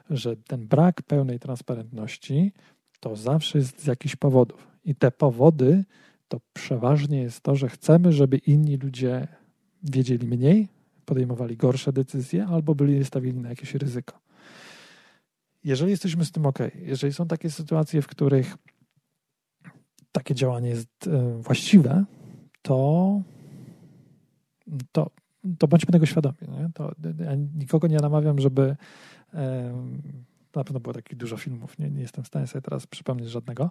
że 0.09 0.35
ten 0.37 0.67
brak 0.67 1.01
pełnej 1.01 1.39
transparentności 1.39 2.53
to 2.99 3.15
zawsze 3.15 3.57
jest 3.57 3.83
z 3.83 3.87
jakichś 3.87 4.15
powodów. 4.15 4.67
I 4.85 4.95
te 4.95 5.11
powody 5.11 5.83
to 6.27 6.39
przeważnie 6.53 7.21
jest 7.21 7.41
to, 7.41 7.55
że 7.55 7.69
chcemy, 7.69 8.11
żeby 8.11 8.37
inni 8.37 8.77
ludzie 8.77 9.27
wiedzieli 9.83 10.27
mniej, 10.27 10.67
podejmowali 11.09 11.57
gorsze 11.57 11.93
decyzje 11.93 12.45
albo 12.45 12.75
byli 12.75 13.05
stawieni 13.05 13.41
na 13.41 13.49
jakieś 13.49 13.75
ryzyko. 13.75 14.19
Jeżeli 15.63 15.91
jesteśmy 15.91 16.25
z 16.25 16.31
tym 16.31 16.45
ok, 16.45 16.59
jeżeli 16.75 17.13
są 17.13 17.27
takie 17.27 17.49
sytuacje, 17.49 18.01
w 18.01 18.07
których 18.07 18.57
takie 20.11 20.35
działanie 20.35 20.69
jest 20.69 21.07
e, 21.07 21.41
właściwe, 21.41 22.05
to, 22.61 23.21
to, 24.91 25.11
to 25.59 25.67
bądźmy 25.67 25.91
tego 25.91 26.05
świadomi. 26.05 26.37
Nie? 26.41 26.69
To, 26.73 26.91
ja 27.19 27.35
nikogo 27.35 27.87
nie 27.87 27.97
namawiam, 27.97 28.39
żeby. 28.39 28.75
Na 30.55 30.63
pewno 30.63 30.79
było 30.79 30.93
takich 30.93 31.17
dużo 31.17 31.37
filmów, 31.37 31.79
nie, 31.79 31.89
nie 31.89 32.01
jestem 32.01 32.23
w 32.23 32.27
stanie 32.27 32.47
sobie 32.47 32.61
teraz 32.61 32.87
przypomnieć 32.87 33.29
żadnego. 33.29 33.69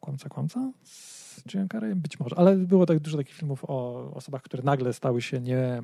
Kłamca, 0.00 0.28
kłamca? 0.28 0.72
Z 0.82 1.42
Jimem 1.54 1.68
Carreyem? 1.68 2.00
Być 2.00 2.20
może, 2.20 2.38
ale 2.38 2.56
było 2.56 2.86
tak 2.86 3.00
dużo 3.00 3.16
takich 3.16 3.34
filmów 3.34 3.64
o 3.64 4.10
osobach, 4.14 4.42
które 4.42 4.62
nagle 4.62 4.92
stały 4.92 5.22
się 5.22 5.40
nie 5.40 5.82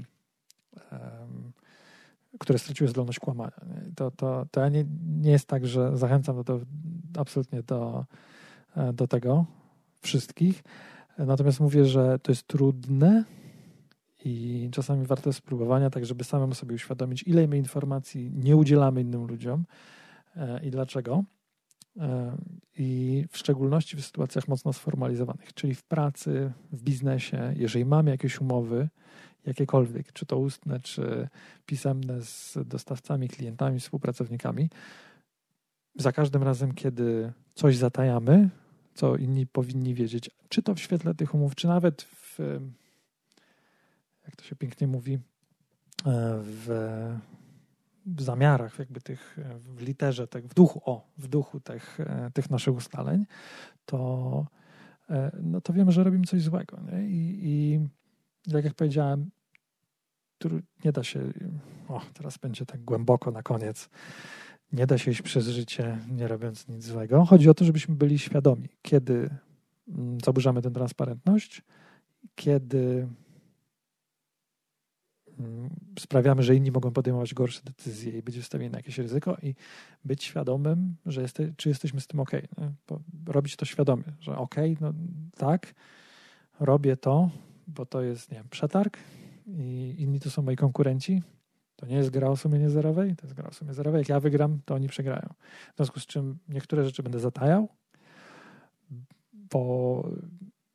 które 2.38 2.58
straciły 2.58 2.88
zdolność 2.88 3.18
kłamania. 3.18 3.60
To, 3.96 4.10
to, 4.10 4.46
to 4.50 4.68
nie, 4.68 4.84
nie 5.20 5.30
jest 5.30 5.48
tak, 5.48 5.66
że 5.66 5.96
zachęcam 5.96 6.42
do, 6.42 6.44
do, 6.44 6.60
absolutnie 7.20 7.62
do, 7.62 8.04
e, 8.76 8.92
do 8.92 9.08
tego 9.08 9.44
wszystkich. 10.02 10.64
Natomiast 11.18 11.60
mówię, 11.60 11.84
że 11.84 12.18
to 12.18 12.32
jest 12.32 12.46
trudne 12.46 13.24
i 14.24 14.68
czasami 14.72 15.06
warto 15.06 15.32
spróbowania, 15.32 15.90
tak 15.90 16.06
żeby 16.06 16.24
samemu 16.24 16.54
sobie 16.54 16.74
uświadomić, 16.74 17.22
ile 17.22 17.48
my 17.48 17.58
informacji 17.58 18.30
nie 18.34 18.56
udzielamy 18.56 19.00
innym 19.00 19.24
ludziom 19.24 19.64
e, 20.36 20.66
i 20.66 20.70
dlaczego. 20.70 21.24
E, 22.00 22.36
I 22.78 23.24
w 23.30 23.38
szczególności 23.38 23.96
w 23.96 24.04
sytuacjach 24.04 24.48
mocno 24.48 24.72
sformalizowanych, 24.72 25.54
czyli 25.54 25.74
w 25.74 25.82
pracy, 25.82 26.52
w 26.72 26.82
biznesie, 26.82 27.54
jeżeli 27.56 27.84
mamy 27.84 28.10
jakieś 28.10 28.40
umowy, 28.40 28.88
jakiekolwiek, 29.46 30.12
czy 30.12 30.26
to 30.26 30.38
ustne, 30.38 30.80
czy 30.80 31.28
pisemne 31.66 32.22
z 32.22 32.58
dostawcami, 32.66 33.28
klientami, 33.28 33.80
współpracownikami, 33.80 34.70
za 35.96 36.12
każdym 36.12 36.42
razem, 36.42 36.72
kiedy 36.72 37.32
coś 37.54 37.76
zatajamy, 37.76 38.50
co 38.94 39.16
inni 39.16 39.46
powinni 39.46 39.94
wiedzieć, 39.94 40.30
czy 40.48 40.62
to 40.62 40.74
w 40.74 40.80
świetle 40.80 41.14
tych 41.14 41.34
umów, 41.34 41.54
czy 41.54 41.66
nawet 41.66 42.02
w, 42.02 42.38
jak 44.26 44.36
to 44.36 44.44
się 44.44 44.56
pięknie 44.56 44.86
mówi, 44.86 45.18
w, 46.42 47.16
w 48.06 48.22
zamiarach, 48.22 48.78
jakby 48.78 49.00
tych, 49.00 49.38
w 49.58 49.82
literze, 49.82 50.26
tak, 50.26 50.46
w 50.46 50.54
duchu, 50.54 50.80
o, 50.84 51.06
w 51.18 51.28
duchu 51.28 51.60
tych, 51.60 51.98
tych 52.34 52.50
naszych 52.50 52.74
ustaleń, 52.74 53.26
to, 53.86 54.46
no 55.42 55.60
to 55.60 55.72
wiemy, 55.72 55.92
że 55.92 56.04
robimy 56.04 56.24
coś 56.26 56.42
złego. 56.42 56.80
Nie? 56.80 57.08
I, 57.08 57.40
i 57.42 57.63
tak 58.52 58.64
jak 58.64 58.74
powiedziałem, 58.74 59.30
nie 60.84 60.92
da 60.92 61.04
się, 61.04 61.32
o, 61.88 62.00
teraz 62.14 62.38
będzie 62.38 62.66
tak 62.66 62.80
głęboko 62.80 63.30
na 63.30 63.42
koniec, 63.42 63.88
nie 64.72 64.86
da 64.86 64.98
się 64.98 65.10
iść 65.10 65.22
przez 65.22 65.48
życie 65.48 65.98
nie 66.10 66.28
robiąc 66.28 66.68
nic 66.68 66.84
złego. 66.84 67.24
Chodzi 67.24 67.50
o 67.50 67.54
to, 67.54 67.64
żebyśmy 67.64 67.94
byli 67.94 68.18
świadomi, 68.18 68.68
kiedy 68.82 69.30
mm, 69.88 70.18
zaburzamy 70.24 70.62
tę 70.62 70.70
transparentność, 70.70 71.62
kiedy 72.34 73.08
mm, 75.38 75.70
sprawiamy, 75.98 76.42
że 76.42 76.56
inni 76.56 76.70
mogą 76.70 76.90
podejmować 76.90 77.34
gorsze 77.34 77.60
decyzje 77.64 78.18
i 78.18 78.22
być 78.22 78.36
wystawieni 78.36 78.72
na 78.72 78.78
jakieś 78.78 78.98
ryzyko 78.98 79.36
i 79.42 79.54
być 80.04 80.24
świadomym, 80.24 80.96
że 81.06 81.22
jeste, 81.22 81.52
czy 81.56 81.68
jesteśmy 81.68 82.00
z 82.00 82.06
tym 82.06 82.20
ok. 82.20 82.30
Robić 83.26 83.56
to 83.56 83.64
świadomie, 83.64 84.04
że 84.20 84.36
ok, 84.36 84.54
no 84.80 84.92
tak, 85.36 85.74
robię 86.60 86.96
to, 86.96 87.30
bo 87.66 87.86
to 87.86 88.02
jest, 88.02 88.30
nie 88.30 88.36
wiem, 88.38 88.48
przetarg 88.50 88.98
i 89.46 89.94
inni 89.98 90.20
to 90.20 90.30
są 90.30 90.42
moi 90.42 90.56
konkurenci. 90.56 91.22
To 91.76 91.86
nie 91.86 91.96
jest 91.96 92.10
gra 92.10 92.28
o 92.28 92.36
sumie 92.36 92.58
niezerowej, 92.58 93.16
to 93.16 93.26
jest 93.26 93.34
gra 93.34 93.48
o 93.48 93.52
sumie 93.52 93.74
zerowej. 93.74 93.98
Jak 93.98 94.08
ja 94.08 94.20
wygram, 94.20 94.60
to 94.64 94.74
oni 94.74 94.88
przegrają. 94.88 95.34
W 95.72 95.76
związku 95.76 96.00
z 96.00 96.06
czym 96.06 96.38
niektóre 96.48 96.84
rzeczy 96.84 97.02
będę 97.02 97.20
zatajał, 97.20 97.68
bo, 99.32 100.08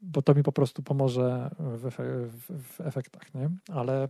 bo 0.01 0.21
to 0.21 0.35
mi 0.35 0.43
po 0.43 0.51
prostu 0.51 0.83
pomoże 0.83 1.51
w, 1.59 1.91
w, 2.29 2.63
w 2.63 2.81
efektach. 2.81 3.33
Nie? 3.33 3.49
Ale 3.67 4.09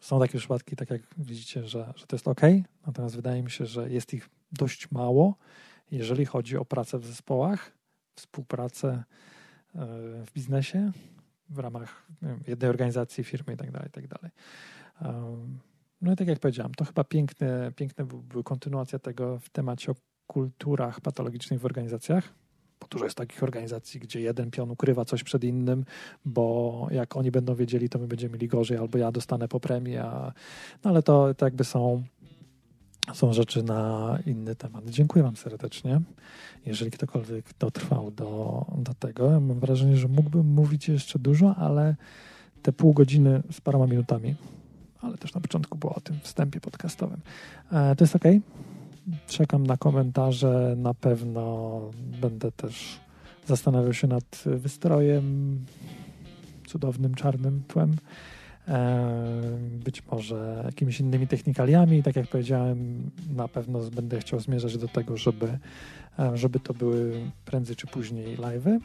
są 0.00 0.20
takie 0.20 0.38
przypadki, 0.38 0.76
tak 0.76 0.90
jak 0.90 1.02
widzicie, 1.18 1.66
że, 1.68 1.92
że 1.96 2.06
to 2.06 2.16
jest 2.16 2.28
ok, 2.28 2.40
natomiast 2.86 3.16
wydaje 3.16 3.42
mi 3.42 3.50
się, 3.50 3.66
że 3.66 3.90
jest 3.90 4.14
ich 4.14 4.28
dość 4.52 4.90
mało, 4.90 5.36
jeżeli 5.90 6.24
chodzi 6.24 6.56
o 6.56 6.64
pracę 6.64 6.98
w 6.98 7.06
zespołach, 7.06 7.72
współpracę 8.16 8.88
e, 8.88 9.04
w 10.26 10.32
biznesie, 10.32 10.92
w 11.48 11.58
ramach 11.58 12.06
wiem, 12.22 12.40
jednej 12.46 12.70
organizacji, 12.70 13.24
firmy 13.24 13.54
i 13.54 13.56
tak 13.56 13.70
dalej, 13.70 13.90
tak 13.92 14.06
dalej. 14.08 14.30
No 16.00 16.12
i 16.12 16.16
tak 16.16 16.28
jak 16.28 16.38
powiedziałem, 16.38 16.74
to 16.74 16.84
chyba 16.84 17.04
piękne, 17.04 17.72
piękne 17.76 18.04
była 18.04 18.42
kontynuacja 18.42 18.98
tego 18.98 19.38
w 19.38 19.48
temacie 19.48 19.92
o 19.92 19.94
kulturach 20.26 21.00
patologicznych 21.00 21.60
w 21.60 21.64
organizacjach, 21.64 22.34
bo 22.80 22.86
dużo 22.86 23.04
jest 23.04 23.16
takich 23.16 23.42
organizacji, 23.42 24.00
gdzie 24.00 24.20
jeden 24.20 24.50
pion 24.50 24.70
ukrywa 24.70 25.04
coś 25.04 25.24
przed 25.24 25.44
innym, 25.44 25.84
bo 26.24 26.86
jak 26.90 27.16
oni 27.16 27.30
będą 27.30 27.54
wiedzieli, 27.54 27.88
to 27.88 27.98
my 27.98 28.06
będziemy 28.06 28.32
mieli 28.32 28.48
gorzej, 28.48 28.78
albo 28.78 28.98
ja 28.98 29.12
dostanę 29.12 29.48
po 29.48 29.60
premii, 29.60 29.96
a... 29.96 30.32
no 30.84 30.90
ale 30.90 31.02
to, 31.02 31.34
to 31.34 31.44
jakby 31.44 31.64
są 31.64 32.04
są 33.14 33.32
rzeczy 33.32 33.62
na 33.62 34.18
inny 34.26 34.56
temat. 34.56 34.84
Dziękuję 34.90 35.22
Wam 35.22 35.36
serdecznie. 35.36 36.00
Jeżeli 36.66 36.90
ktokolwiek 36.90 37.44
dotrwał 37.58 38.10
do, 38.10 38.64
do 38.78 38.94
tego, 38.94 39.30
ja 39.30 39.40
mam 39.40 39.60
wrażenie, 39.60 39.96
że 39.96 40.08
mógłbym 40.08 40.46
mówić 40.46 40.88
jeszcze 40.88 41.18
dużo, 41.18 41.54
ale 41.56 41.96
te 42.62 42.72
pół 42.72 42.92
godziny 42.92 43.42
z 43.52 43.60
paroma 43.60 43.86
minutami, 43.86 44.34
ale 45.00 45.18
też 45.18 45.34
na 45.34 45.40
początku 45.40 45.78
było 45.78 45.94
o 45.94 46.00
tym 46.00 46.20
wstępie 46.22 46.60
podcastowym. 46.60 47.20
E, 47.72 47.96
to 47.96 48.04
jest 48.04 48.16
ok. 48.16 48.24
Czekam 49.26 49.66
na 49.66 49.76
komentarze. 49.76 50.74
Na 50.78 50.94
pewno 50.94 51.80
będę 52.20 52.52
też 52.52 53.00
zastanawiał 53.46 53.92
się 53.92 54.06
nad 54.06 54.44
wystrojem, 54.44 55.58
cudownym 56.66 57.14
czarnym 57.14 57.62
tłem, 57.68 57.96
być 59.84 60.06
może 60.06 60.62
jakimiś 60.64 61.00
innymi 61.00 61.26
technikaliami. 61.26 62.02
Tak 62.02 62.16
jak 62.16 62.28
powiedziałem, 62.28 63.10
na 63.30 63.48
pewno 63.48 63.90
będę 63.90 64.20
chciał 64.20 64.40
zmierzać 64.40 64.78
do 64.78 64.88
tego, 64.88 65.16
żeby, 65.16 65.58
żeby 66.34 66.60
to 66.60 66.74
były 66.74 67.30
prędzej 67.44 67.76
czy 67.76 67.86
później 67.86 68.36
live'y. 68.36 68.78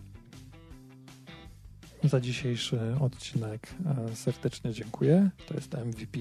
Za 2.03 2.21
dzisiejszy 2.21 2.79
odcinek 2.99 3.75
serdecznie 4.13 4.73
dziękuję. 4.73 5.29
To 5.47 5.53
jest 5.53 5.73
MVP 5.73 6.19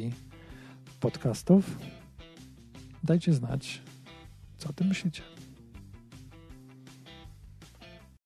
podcastów. 1.00 1.78
Dajcie 3.04 3.32
znać, 3.32 3.82
co 4.58 4.68
o 4.68 4.72
tym 4.72 4.86
myślicie. 4.86 5.22